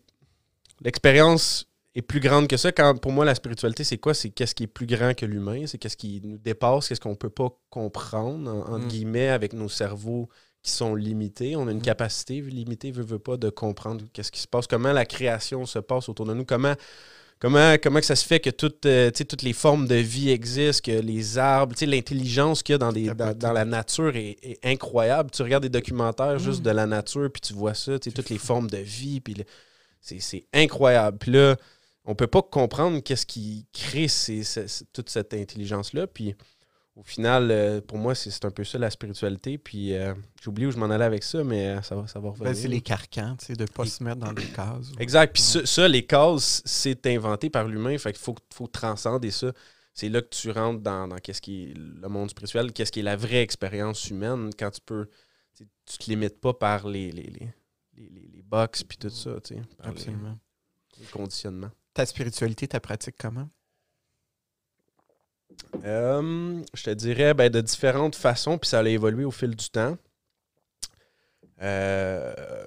[0.83, 2.71] L'expérience est plus grande que ça.
[2.73, 4.15] Quand, pour moi, la spiritualité, c'est quoi?
[4.15, 5.67] C'est qu'est-ce qui est plus grand que l'humain?
[5.67, 6.89] C'est qu'est-ce qui nous dépasse?
[6.89, 8.89] Qu'est-ce qu'on peut pas comprendre, en- entre Mm.
[8.89, 10.29] guillemets, avec nos cerveaux
[10.63, 11.57] qui sont limités?
[11.57, 11.83] On a une Mm.
[11.83, 15.79] capacité limitée, veut, veut pas, de comprendre qu'est-ce qui se passe, comment la création se
[15.81, 16.75] passe autour de nous, comment...
[17.43, 20.93] Comment, comment que ça se fait que toutes, euh, toutes les formes de vie existent,
[20.93, 22.93] que les arbres, l'intelligence qu'il y a dans,
[23.35, 25.31] dans, la nature est, est incroyable.
[25.31, 26.65] Tu regardes des documentaires juste Mm.
[26.65, 29.37] de la nature, puis tu vois ça, toutes les formes de vie, puis
[30.03, 31.17] c'est incroyable.
[31.17, 31.57] Puis là,
[32.11, 36.07] on peut pas comprendre qu'est-ce qui crée ces- ces- ces- toute cette intelligence-là.
[36.07, 36.35] Puis
[36.97, 39.59] au final, euh, pour moi, c'est un peu ça la spiritualité.
[39.59, 42.19] Puis euh, j'ai oublié où je m'en allais avec ça, mais euh, ça va, ça
[42.21, 42.51] va revenir.
[42.51, 44.91] Ben, c'est les carcans, tu sais, de ne pas se mettre dans des cases.
[44.99, 45.33] Exact.
[45.33, 47.97] Puis ça, ça, les cases, c'est inventé par l'humain.
[47.99, 49.53] Fait qu'il faut, faut transcender ça.
[49.95, 53.01] C'est là que tu rentres dans, dans qu'est-ce qui est le monde spirituel, qu'est-ce qui
[53.01, 55.09] est la vraie expérience humaine quand tu peux.
[55.57, 57.53] tu te limites pas par les, les, les,
[57.97, 60.37] les, les- box puis tout ça, tu sais, Absolument.
[60.99, 61.71] les conditionnements.
[61.95, 63.49] Ta spiritualité, ta pratique comment?
[65.85, 69.69] Euh, je te dirais ben, de différentes façons, puis ça a évolué au fil du
[69.71, 69.97] temps.
[71.63, 72.65] Euh,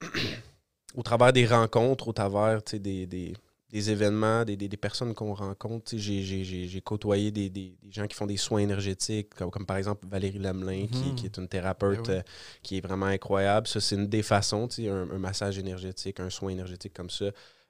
[0.96, 3.32] au travers des rencontres, au travers des, des,
[3.70, 5.96] des événements, des, des- personnes qu'on rencontre.
[5.96, 10.86] J'ai, côtoyé des, gens qui font des soins énergétiques, comme, comme par exemple Valérie Lamelin,
[10.88, 11.14] qui, Mhm.
[11.14, 12.18] qui est une thérapeute Ben oui.
[12.18, 12.22] euh,
[12.62, 13.66] qui est vraiment incroyable.
[13.68, 17.26] Ça, c'est une des façons, un, un massage énergétique, un soin énergétique comme ça.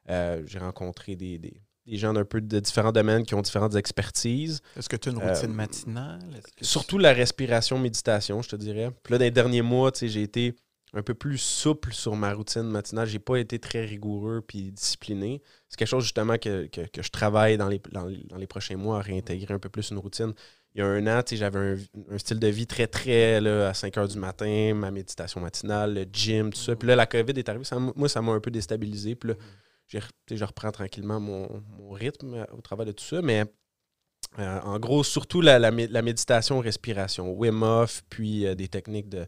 [0.09, 3.75] Euh, j'ai rencontré des, des- des gens d'un peu de différents domaines qui ont différentes
[3.75, 4.61] expertises.
[4.77, 6.21] Est-ce que tu as une Euh, routine matinale?
[6.45, 8.91] Que tu- Surtout la respiration, méditation, je te dirais.
[9.03, 10.55] Puis là, dans les derniers mois, j'ai été
[10.93, 13.07] un peu plus souple sur ma routine matinale.
[13.09, 15.43] J'ai pas été très rigoureux puis discipliné.
[15.69, 18.47] C'est quelque chose justement que, que- que je travaille dans les, dans, les- dans les
[18.49, 20.33] prochains mois à réintégrer un peu plus une routine.
[20.75, 21.77] Il y a un an, j'avais un,
[22.15, 25.95] un style de vie très, très là, à 5 heures du matin, ma méditation matinale,
[25.95, 26.77] le gym, tout ça.
[26.77, 27.65] Puis là, la COVID est arrivée.
[27.65, 29.15] Ça moi, ça m'a un peu déstabilisé.
[29.17, 29.35] Puis là,
[29.99, 33.21] sais, je reprends tranquillement mon, mon rythme euh, au travers de tout ça.
[33.23, 33.45] Mais
[34.39, 38.69] euh, en gros, surtout la, la, mé- la méditation, respiration, Wim Hof, puis euh, des
[38.69, 39.27] techniques de.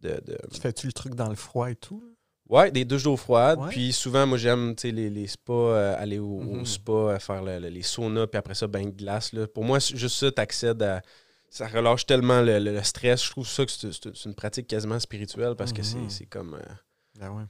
[0.00, 2.02] de, de- Tu fais-tu le truc dans le froid et tout?
[2.48, 3.60] Ouais, des douches d'eau froide.
[3.60, 3.68] Ouais.
[3.70, 6.66] Puis souvent, moi, j'aime les, les spas, euh, aller au, au Mhm.
[6.66, 9.32] spa, faire le- le- les saunas, puis après ça, bain de glace.
[9.32, 9.46] Là.
[9.46, 11.00] Pour moi, juste ça, t'accèdes à.
[11.48, 13.24] Ça relâche tellement le, le- stress.
[13.24, 16.10] Je trouve ça que c'est une pratique quasiment spirituelle parce que c'est- Mhm.
[16.10, 16.58] c'est comme.
[17.18, 17.44] Ben ouais.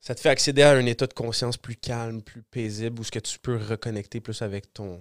[0.00, 3.10] Ça te fait accéder à un état de conscience plus calme, plus paisible, où ce
[3.10, 5.00] que tu peux reconnecter plus avec ton,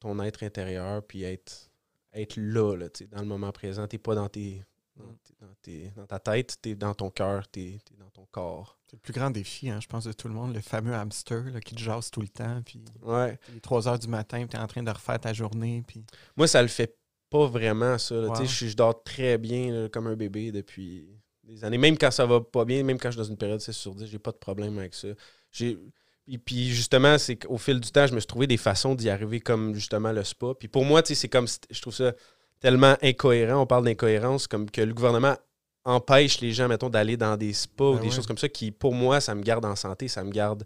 [0.00, 1.70] ton être intérieur, puis être,
[2.14, 3.86] être là, là dans le moment présent.
[3.86, 4.62] T'es pas dans tes.
[4.96, 7.60] Dans, tes- dans tes- dans ta tête, t'es dans ton cœur, t'es
[7.92, 8.78] es dans ton corps.
[8.86, 11.44] C'est le plus grand défi, hein, je pense, de tout le monde, le fameux hamster
[11.52, 12.62] là, qui te jase tout le temps.
[12.64, 13.38] Puis Ouais.
[13.50, 15.82] il est 3 heures du matin, tu es en train de refaire ta journée.
[15.86, 16.02] Puis...
[16.34, 16.96] Moi, ça le fait
[17.28, 18.14] pas vraiment, ça.
[18.22, 18.42] Wow.
[18.46, 21.06] Je, je dors très bien, là, comme un bébé, depuis
[21.46, 21.78] des années.
[21.78, 23.94] Même quand ça va pas bien, même quand je suis dans une période 6 sur
[23.94, 25.08] 10, j'ai pas de problème avec ça.
[25.50, 25.78] J'ai.
[26.26, 29.08] Puis, puis justement, c'est qu'au fil du temps, je me suis trouvé des façons d'y
[29.08, 30.54] arriver comme justement le spa.
[30.58, 32.14] Puis pour moi, tu sais, c'est comme je trouve ça
[32.58, 33.62] tellement incohérent.
[33.62, 35.36] On parle d'incohérence, comme que le gouvernement
[35.84, 38.14] empêche les gens, mettons, d'aller dans des spas ou Ben des ouais.
[38.14, 40.64] choses comme ça qui, pour moi, ça me garde en santé, ça me garde.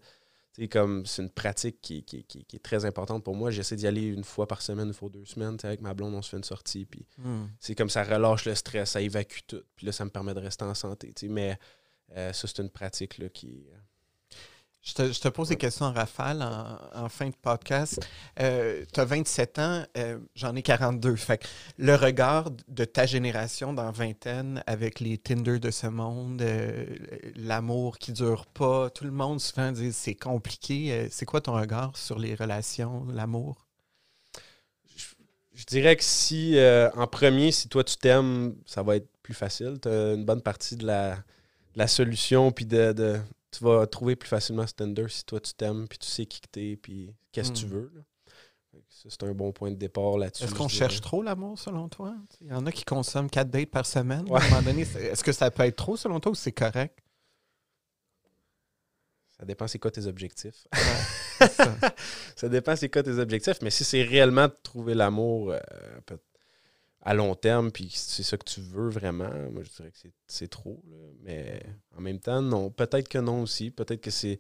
[0.53, 3.51] Sais, comme c'est une pratique qui, qui- qui- qui est très importante pour moi.
[3.51, 5.57] J'essaie d'y aller une fois par semaine, une fois deux semaines.
[5.63, 6.85] Avec ma blonde, on se fait une sortie.
[6.87, 7.47] Puis Hmm.
[7.59, 9.63] c'est comme ça relâche le stress, ça évacue tout.
[9.77, 11.13] Puis là, ça me permet de rester en santé.
[11.29, 11.59] Mais
[12.17, 13.67] euh, ça, c'est une pratique là, qui.
[14.83, 18.01] Je te, je te pose des questions en rafale en, en fin de podcast.
[18.39, 18.43] tu
[19.01, 21.17] as 27 ans, euh, j'en ai 42.
[21.17, 26.41] Fait que le regard de ta génération dans vingtaine avec les Tinder de ce monde,
[26.41, 26.87] euh,
[27.37, 30.93] l'amour qui dure pas, tout le monde souvent dit c'est compliqué.
[30.93, 33.67] Euh, c'est quoi ton regard sur les relations, l'amour?
[35.53, 36.57] Je dirais que si,
[36.95, 39.79] en premier, si toi tu t'aimes, ça va être plus facile.
[39.83, 41.21] Tu as une bonne partie de la, de
[41.77, 43.21] la solution, puis de, de-
[43.51, 44.75] tu vas trouver plus facilement ce
[45.09, 47.71] si toi tu t'aimes, puis tu sais qui que t'es, puis qu'est-ce que tu Hmm.
[47.71, 47.93] veux.
[47.95, 48.01] là.
[48.89, 50.45] C'est un bon point de départ là-dessus.
[50.45, 52.15] Est-ce qu'on cherche trop l'amour selon toi?
[52.41, 54.31] Il y en a qui consomment 4 dates par semaine.
[54.31, 54.41] Ouais.
[54.41, 56.97] À un moment donné, est-ce que ça peut être trop selon toi ou c'est correct?
[59.39, 60.67] ça dépend c'est quoi tes objectifs.
[61.41, 61.75] ça.
[62.37, 65.59] ça dépend c'est quoi tes objectifs, mais si c'est réellement de trouver l'amour euh,
[66.07, 66.21] peut-
[67.03, 69.97] à long terme, puis c'est ça que tu veux vraiment, moi je dirais que
[70.27, 70.83] c'est- trop.
[70.91, 70.97] là.
[71.23, 71.63] Mais
[71.97, 72.71] en même temps, non.
[72.71, 73.71] Peut-être que non aussi.
[73.71, 74.39] Peut-être que c'est.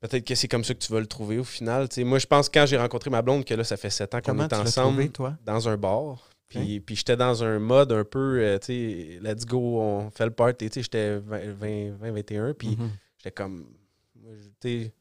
[0.00, 1.86] Peut-être que c'est comme ça que tu vas le trouver au final.
[1.98, 4.20] Moi, je pense que quand j'ai rencontré ma blonde, que là, ça fait sept ans
[4.20, 5.38] qu'on est ensemble trouvé, toi?
[5.44, 6.28] dans un bar.
[6.48, 10.26] Puis, puis j'étais dans un mode un peu, euh, tu sais, let's go, on fait
[10.26, 10.68] le party.
[10.68, 12.52] Tu sais, j'étais 20, 20, 20, 21.
[12.52, 12.90] Puis Mhm.
[13.16, 13.68] j'étais comme.
[14.16, 14.92] je- tu sais,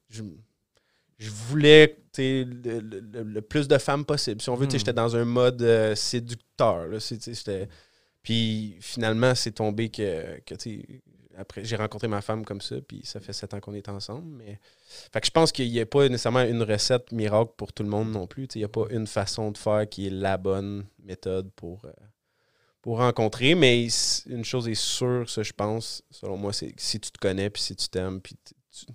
[1.21, 4.41] je, voulais le, le- plus de femmes possible.
[4.41, 4.71] Si on veut, Hmm.
[4.71, 6.87] j'étais dans un mode euh, séducteur.
[6.87, 6.97] Là,
[8.23, 10.55] puis finalement, c'est tombé que, que
[11.37, 14.27] après, j'ai rencontré ma femme comme ça, puis ça fait sept ans qu'on est ensemble.
[14.37, 14.59] Mais...
[15.11, 17.89] Fait que je pense qu'il n'y a pas nécessairement une recette miracle pour tout le
[17.89, 18.47] monde non plus.
[18.55, 21.91] Il n'y a pas une façon de faire qui est la bonne méthode pour, euh,
[22.81, 23.55] pour rencontrer.
[23.55, 23.87] Mais
[24.27, 27.49] une chose est sûre, ça, je pense, selon moi, c'est que si tu te connais,
[27.49, 28.85] puis si tu t'aimes, puis tu-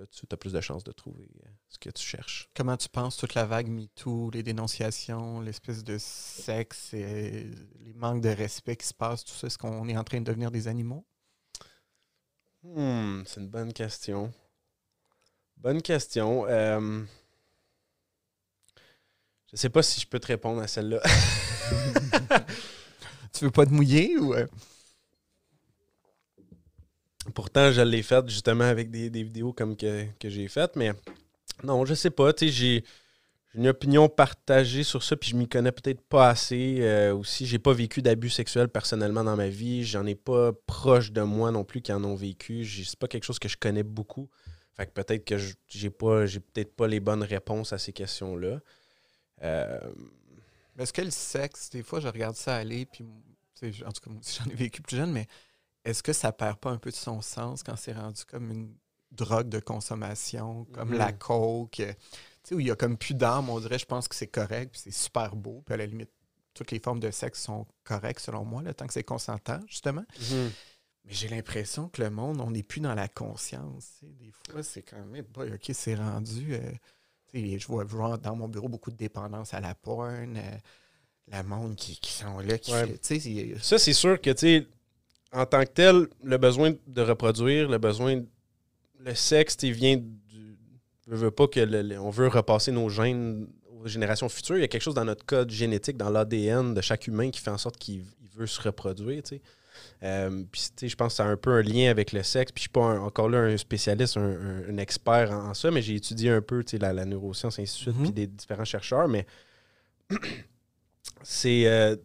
[0.00, 2.48] là, tu as plus de chances de trouver euh, ce que tu cherches.
[2.54, 8.22] Comment tu penses toute la vague MeToo, les dénonciations, l'espèce de sexe, et les manques
[8.22, 10.68] de respect qui se passent, tout ça, est-ce qu'on est en train de devenir des
[10.68, 11.04] animaux?
[12.62, 14.32] Hmm, c'est une bonne question.
[15.56, 16.46] Bonne question.
[16.46, 17.02] Euh,
[19.50, 21.00] je sais pas si je peux te répondre à celle-là.
[23.32, 24.34] Tu veux pas te mouiller ou...
[27.34, 30.92] Pourtant, je l'ai faite justement avec des, des vidéos comme que, que j'ai faites, mais
[31.62, 32.32] non, je sais pas.
[32.40, 32.84] J'ai
[33.54, 37.46] une opinion partagée sur ça, puis je m'y connais peut-être pas assez euh, aussi.
[37.46, 39.84] J'ai pas vécu d'abus sexuels personnellement dans ma vie.
[39.84, 42.64] J'en ai pas proche de moi non plus qui en ont vécu.
[42.64, 44.28] C'est pas quelque chose que je connais beaucoup.
[44.76, 45.36] Fait que peut-être que
[45.68, 48.60] j'ai pas, j'ai peut-être pas les bonnes réponses à ces questions-là.
[49.42, 49.92] Euh,
[50.78, 53.04] Est-ce que le sexe, des fois, je regarde ça aller, puis,
[53.84, 54.10] en tout cas,
[54.44, 55.26] j'en ai vécu plus jeune, mais
[55.84, 58.74] est-ce que ça perd pas un peu de son sens quand c'est rendu comme une
[59.12, 60.98] drogue de consommation, comme Mhm.
[60.98, 61.92] la coke, euh,
[62.42, 64.28] tu sais, où il y a comme plus d'âme, on dirait, je pense que c'est
[64.28, 66.10] correct, puis c'est super beau, puis à la limite,
[66.54, 70.04] toutes les formes de sexe sont correctes selon moi, le tant que c'est consentant, justement.
[71.04, 73.98] Mais j'ai l'impression que le monde, on n'est plus dans la conscience.
[74.02, 76.54] Des fois, c'est quand même, boy, OK, c'est rendu.
[76.54, 76.72] euh,
[77.32, 80.56] je, vois, dans mon bureau beaucoup de dépendance à la porn, euh,
[81.28, 82.86] la monde qui, qui sont là, qui Ouais.
[83.00, 84.66] fait- Ça, c'est sûr que, tu sais,
[85.32, 88.22] en tant que tel, le besoin de reproduire, le besoin.
[88.98, 90.56] Le sexe, tu sais, vient du.
[91.08, 91.60] Je veux pas que.
[91.60, 93.48] le- on veut repasser nos gènes
[93.82, 94.56] aux générations futures.
[94.58, 97.40] Il y a quelque chose dans notre code génétique, dans l'ADN de chaque humain qui
[97.40, 99.42] fait en sorte qu'il il veut se reproduire, tu sais.
[100.02, 102.22] Euh, puis, tu sais, je pense que ça a un peu un lien avec le
[102.22, 102.52] sexe.
[102.52, 105.54] Puis, je suis pas un- encore là un spécialiste, un, un- un expert en, en
[105.54, 108.02] ça, mais j'ai étudié un peu, tu sais, la, la neuroscience, ainsi de suite, Mhm.
[108.02, 109.08] puis des différents chercheurs.
[109.08, 109.26] Mais
[111.22, 111.66] c'est.
[111.66, 111.96] euh,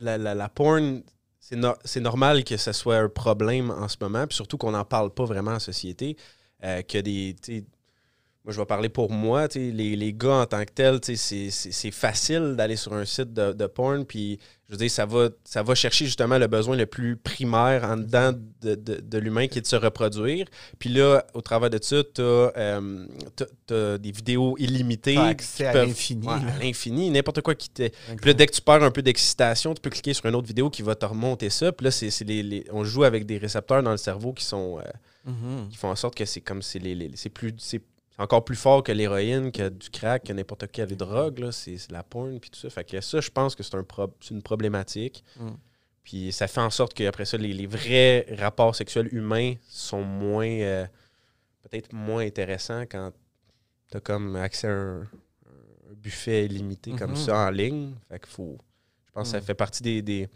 [0.00, 1.02] la, la, la porn,
[1.46, 4.70] c'est no- c'est normal que ce soit un problème en ce moment, puis surtout qu'on
[4.70, 6.16] n'en parle pas vraiment en société.
[6.62, 7.36] euh, que des.
[8.44, 9.46] Moi, je vais parler pour moi.
[9.54, 13.66] Les, les gars en tant que tels, c'est- facile d'aller sur un site de, de
[13.66, 17.16] porn, puis je veux dire, ça va, ça va chercher justement le besoin le plus
[17.16, 20.46] primaire en dedans de, de- de l'humain qui est de se reproduire.
[20.78, 25.16] Puis là, au travers de ça, tu as, des vidéos illimitées.
[25.16, 26.52] Accès à peuvent- l'infini, Ouais, là.
[26.54, 27.94] à l'infini, n'importe quoi qui t'est.
[28.18, 30.46] Puis là, dès que tu perds un peu d'excitation, tu peux cliquer sur une autre
[30.48, 31.72] vidéo qui va te remonter ça.
[31.72, 34.78] Puis là, c'est, les, les- on joue avec des récepteurs dans le cerveau qui sont
[34.80, 34.82] euh,
[35.30, 35.68] Mhm.
[35.70, 37.54] qui font en sorte que c'est comme c'est les, les- c'est plus
[38.16, 41.76] c'est encore plus fort que l'héroïne, que du crack, que n'importe quelle drogue là, c'est,
[41.78, 42.70] c'est la porn puis tout ça.
[42.70, 45.24] Fait que ça, je pense que c'est un pro- c'est une problématique.
[45.38, 45.50] Mm.
[46.04, 50.46] Puis ça fait en sorte qu'après ça, les, les vrais rapports sexuels humains sont moins
[50.46, 50.86] euh,
[51.62, 53.10] peut-être moins intéressants quand
[53.90, 57.16] tu as comme accès à un, un buffet limité comme Mhm.
[57.16, 57.94] ça en ligne.
[58.08, 58.58] Fait que faut.
[59.06, 59.44] Je pense que ça Mm.
[59.44, 60.28] fait partie des, des,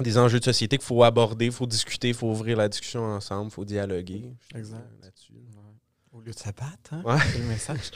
[0.00, 3.02] des enjeux de société qu'il faut aborder, il faut discuter, il faut ouvrir la discussion
[3.02, 4.32] ensemble, il faut dialoguer.
[4.54, 4.86] Exact.
[5.02, 5.34] là-dessus.
[6.12, 7.02] Au lieu de s'abattre, hein?
[7.04, 7.18] Ouais.
[7.32, 7.90] C'est le message.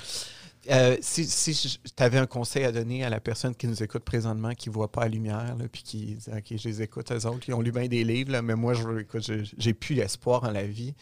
[0.70, 4.02] Euh, si si tu avais un conseil à donner à la personne qui nous écoute
[4.02, 7.12] présentement, qui ne voit pas la lumière, là, puis qui dit OK, je les écoute,
[7.12, 10.44] eux autres, ils ont lu bien des livres, là, mais moi, je j'ai plus espoir
[10.44, 10.94] en la vie.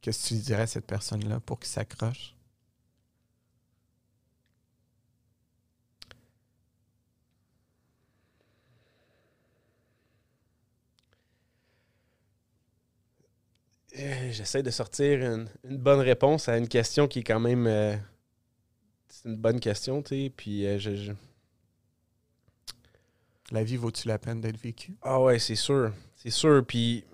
[0.00, 2.34] Qu'est-ce que tu dirais à cette personne-là pour qu'il s'accroche?
[13.92, 17.66] J'essaie de sortir une, une bonne réponse à une question qui est quand même.
[17.66, 17.96] euh,
[19.08, 20.32] c'est une bonne question, tu sais.
[20.34, 21.12] Puis euh, je- je,
[23.52, 24.94] La vie vaut-tu la peine d'être vécue?
[25.02, 25.92] Ah ouais, c'est sûr.
[26.16, 26.64] C'est sûr.
[26.66, 27.04] Puis.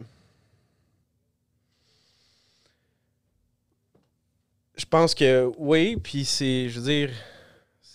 [4.77, 6.69] Je pense que oui, puis c'est.
[6.69, 7.11] Je veux dire.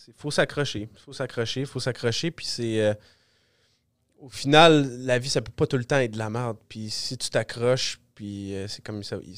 [0.07, 0.89] Il faut s'accrocher.
[0.91, 2.31] Il faut s'accrocher, il faut s'accrocher.
[2.31, 2.81] Puis c'est.
[2.81, 2.93] euh,
[4.19, 6.57] au final, la vie, ça peut pas tout le temps être de la merde.
[6.69, 9.17] Puis si tu t'accroches, puis euh, c'est comme ça.
[9.23, 9.37] il-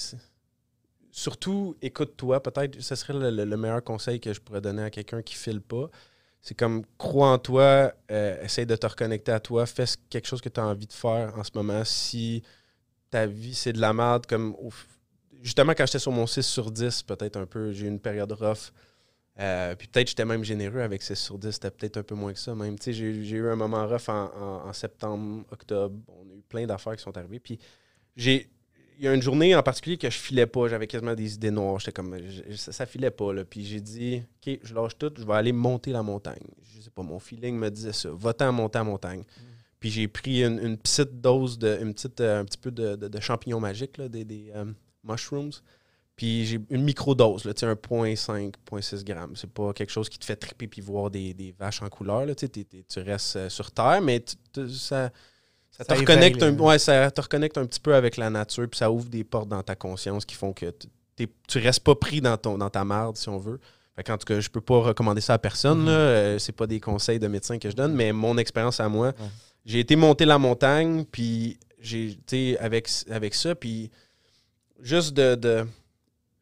[1.12, 2.42] Surtout, écoute-toi.
[2.42, 5.36] Peut-être, ce serait le, le- le meilleur conseil que je pourrais donner à quelqu'un qui
[5.36, 5.90] file pas.
[6.42, 10.42] C'est comme, crois en toi, euh, essaye de te reconnecter à toi, fais quelque chose
[10.42, 11.84] que tu as envie de faire en ce moment.
[11.86, 12.44] Si
[13.12, 14.56] ta vie, c'est de la merde, comme.
[14.60, 14.88] ouf.
[15.42, 18.32] Justement, quand j'étais sur mon 6 sur 10, peut-être un peu, j'ai eu une période
[18.34, 18.72] rough.
[19.40, 22.34] Euh, puis peut-être j'étais même généreux avec 6 sur 10, c'était peut-être un peu moins
[22.34, 22.78] que ça même.
[22.80, 25.96] Tu sais, j'ai eu un moment rough en, en- en septembre, octobre.
[26.08, 27.40] On a eu plein d'affaires qui sont arrivées.
[27.40, 27.60] Puis
[28.16, 28.50] j'ai.
[29.04, 30.70] Il y a une journée en particulier que je filais pas.
[30.70, 31.78] J'avais quasiment des idées noires.
[31.78, 32.18] J'étais comme.
[32.18, 33.34] je- ça, ça filait pas.
[33.34, 33.44] Là.
[33.44, 36.40] Puis j'ai dit, OK, je lâche tout, je vais aller monter la montagne.
[36.74, 38.10] Je sais pas, mon feeling me disait ça.
[38.14, 39.24] Va-t'en monter la montagne.
[39.82, 42.96] Puis j'ai pris une, une petite dose, de, une petite, euh, un petit peu de,
[42.96, 44.64] de- de champignons magiques, là, des, des euh,
[45.04, 45.52] mushrooms.
[46.16, 49.36] Puis j'ai une microdose, là, tu sais, un 0.5, 0.6 grammes.
[49.36, 52.26] C'est pas quelque chose qui te fait triper puis voir des, des vaches en couleur.
[52.26, 54.70] Là, tu sais, t'es- t'es- tu restes euh, sur Terre, mais tu- tu-
[55.76, 58.30] ça, ça, te reconnecte éveille, un, ouais, ça te reconnecte un petit peu avec la
[58.30, 60.72] nature, puis ça ouvre des portes dans ta conscience qui font que
[61.16, 63.60] tu restes pas pris dans, ton, dans ta marde, si on veut.
[63.96, 65.86] Fait en tout cas, je peux pas recommander ça à personne.
[65.86, 65.92] Là.
[65.92, 69.14] Euh, c'est pas des conseils de médecin que je donne, mais mon expérience à moi,
[69.66, 73.90] j'ai été monter la montagne, puis j'ai, sais, avec, avec ça, puis
[74.80, 75.66] juste de, de-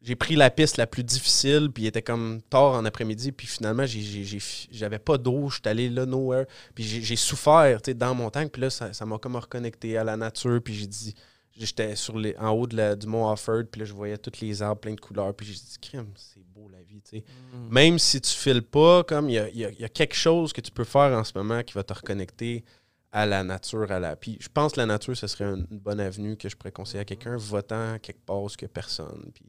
[0.02, 3.46] j'ai pris la piste la plus difficile, puis il était comme tard en après-midi, puis
[3.46, 8.62] finalement, j'avais pas d'eau, j'étais allé là, nowhere, puis j'ai souffert, dans la montagne, puis
[8.62, 11.14] là, ça ça m'a comme reconnecté à la nature, puis j'ai dit,
[11.56, 14.40] j'étais sur les, en haut de la- du mont Offord, puis là, je voyais tous
[14.40, 17.24] les arbres pleins de couleurs, puis j'ai dit, crème, c'est beau la vie, tu sais.
[17.70, 19.88] Même si tu files pas, comme il y a, il y a- il y a
[19.88, 22.64] quelque chose que tu peux faire en ce moment qui va te reconnecter
[23.12, 24.16] à la nature, à la.
[24.16, 27.00] Puis je pense que la nature, ce serait une, bonne avenue que je pourrais conseiller
[27.00, 29.30] à quelqu'un, votant quelque part a personne.
[29.34, 29.44] Puis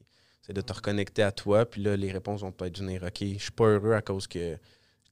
[0.45, 1.65] c'est de te reconnecter à toi.
[1.65, 4.57] Puis là, les réponses vont peut-être venir OK, je suis pas heureux à cause que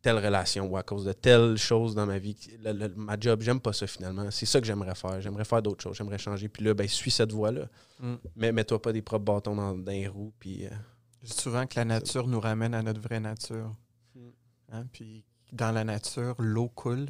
[0.03, 2.35] telle relation ou à cause de telle chose dans ma vie.
[2.63, 4.29] Le- le- ma job, j'aime pas ça finalement.
[4.31, 5.19] C'est ça que j'aimerais faire.
[5.21, 5.95] J'aimerais faire d'autres choses.
[5.95, 6.47] J'aimerais changer.
[6.49, 7.67] Puis là, ben, suis cette voie-là.
[7.99, 8.15] Mm.
[8.35, 10.33] Mais mets-toi pas des propres bâtons dans, dans les roues.
[10.39, 10.65] Puis.
[10.65, 10.69] euh,
[11.23, 13.75] Je dis souvent que la nature nous ramène à notre vraie nature.
[14.15, 14.19] Mm.
[14.73, 15.23] Hein, Puis
[15.53, 17.07] dans la nature, l'eau coule.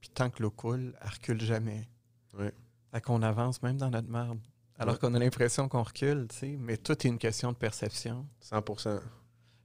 [0.00, 1.88] Puis tant que l'eau coule, elle recule jamais.
[2.38, 2.52] Ouais.
[2.92, 4.38] Fait qu'on avance même dans notre marde.
[4.80, 4.98] Alors Ouais.
[5.00, 6.56] qu'on a l'impression qu'on recule, tu sais.
[6.58, 8.26] Mais tout est une question de perception.
[8.50, 8.98] 100%.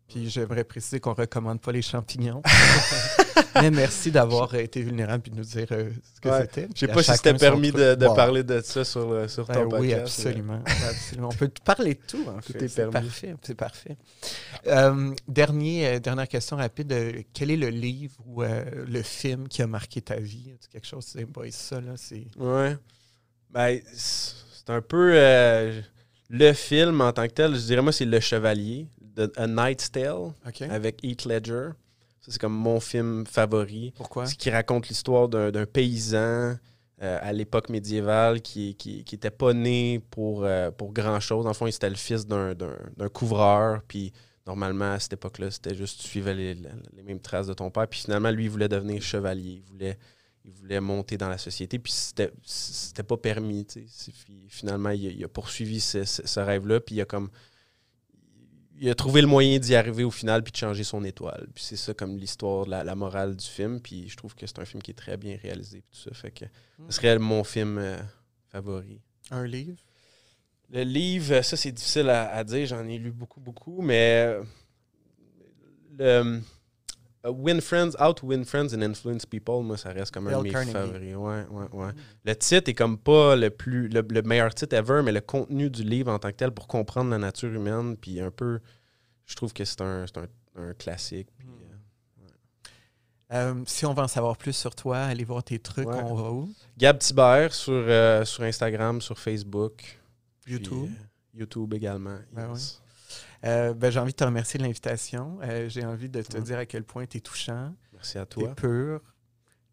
[0.08, 2.44] Puis j'aimerais préciser qu'on recommande pas les champignons.
[3.56, 6.42] Mais merci d'avoir été vulnérable puis de nous dire euh, ce que Ouais.
[6.42, 6.68] c'était.
[6.76, 8.14] Je sais pas si c'était permis de, de Wow.
[8.14, 10.22] parler de ça sur, le- sur Ben ton podcast.
[10.26, 10.60] oui, mais-
[10.90, 11.30] absolument.
[11.32, 12.64] On peut parler de tout, en Tout fait.
[12.64, 12.92] est C'est permis.
[13.08, 13.36] parfait.
[13.42, 13.98] C'est parfait.
[14.68, 16.94] Euh, dernier, euh, dernière question rapide.
[17.34, 20.54] quel est le livre ou le film qui a marqué ta vie?
[20.70, 22.28] Quelque chose, c'est ça, là, c'est.
[22.38, 22.78] Ouais.
[23.50, 23.80] Ben,
[24.66, 25.82] c'est un peu euh,
[26.30, 27.56] le film en tant que tel.
[27.56, 30.34] Je dirais, moi, c'est Le Chevalier, de A Knight's Tale,
[30.70, 31.70] avec Heath Ledger.
[32.22, 33.94] Ça, c'est comme mon film favori.
[33.96, 34.26] Pourquoi?
[34.26, 36.56] Ce qui raconte l'histoire d'un paysan
[37.02, 41.46] euh, à l'époque médiévale qui, qui, qui pas né pour, euh, pour grand-chose.
[41.46, 43.82] En fond, il était le fils d'un- d'un d'un couvreur.
[43.88, 44.12] Puis
[44.48, 47.70] normalement, à cette époque-là, c'était juste tu suivais les, les- les mêmes traces de ton
[47.70, 47.88] père.
[47.88, 49.62] Puis finalement, lui, il voulait devenir chevalier.
[49.64, 49.98] Il voulait,
[50.46, 51.80] il voulait monter dans la société.
[51.80, 53.66] Puis c'était c'était pas permis.
[53.66, 53.86] tu sais.
[53.90, 56.80] C'est- puis Finalement, il, a- il a poursuivi ce, ce- ce rêve-là.
[56.80, 57.30] Puis il a comme.
[58.78, 61.48] Il a trouvé le moyen d'y arriver au final puis de changer son étoile.
[61.56, 63.80] Puis c'est ça comme l'histoire, la, la morale du film.
[63.80, 65.82] Puis je trouve que c'est un film qui est très bien réalisé.
[65.82, 66.46] puis Tout ça fait que
[66.90, 67.98] ce serait mon film euh,
[68.50, 69.02] favori.
[69.32, 69.78] Un livre?
[70.72, 74.44] Le livre, ça c'est difficile à, à dire, j'en ai lu beaucoup, beaucoup, mais euh,
[75.98, 76.42] le
[77.26, 80.44] euh, Win Friends, to Win Friends and Influence People, moi ça reste comme un de
[80.44, 81.16] mes favoris.
[81.16, 81.92] Ouais, ouais, ouais.
[82.24, 85.70] Le titre est comme pas le plus le, le meilleur titre ever, mais le contenu
[85.70, 88.60] du livre en tant que tel pour comprendre la nature humaine, puis un peu,
[89.26, 90.28] je trouve que c'est un, un,
[90.62, 91.28] un classique.
[91.38, 91.76] puis, euh,
[93.34, 96.00] Euh, si on veut en savoir plus sur toi, allez voir tes trucs, Ouais.
[96.04, 96.54] on va où?
[96.78, 100.00] Gab Thibert sur, euh, sur Instagram, sur Facebook.
[100.48, 100.92] YouTube.
[101.34, 102.20] YouTube également.
[102.32, 102.80] Ben yes.
[103.46, 105.38] Euh, ben, j'ai envie de te remercier de l'invitation.
[105.44, 108.40] Euh, j'ai envie de te dire à quel point tu es touchant, Merci à tu
[108.40, 108.56] es toi.
[108.56, 109.02] pur.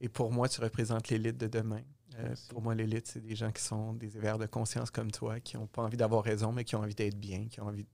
[0.00, 1.80] Et pour moi, tu représentes l'élite de demain.
[2.18, 5.40] Euh, pour moi, l'élite, c'est des gens qui sont des éveilleurs de conscience comme toi,
[5.40, 7.86] qui n'ont pas envie d'avoir raison, mais qui ont envie d'être bien, qui ont envie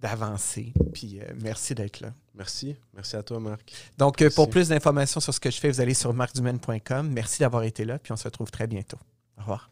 [0.00, 0.74] d'avancer.
[0.92, 2.12] Puis merci d'être là.
[2.34, 2.76] Merci.
[2.94, 3.72] Merci à toi, Marc.
[3.96, 7.10] Donc, pour plus d'informations sur ce que je fais, vous allez sur marcdumaine.com.
[7.10, 8.98] Merci d'avoir été là, puis on se retrouve très bientôt.
[9.38, 9.70] Au revoir.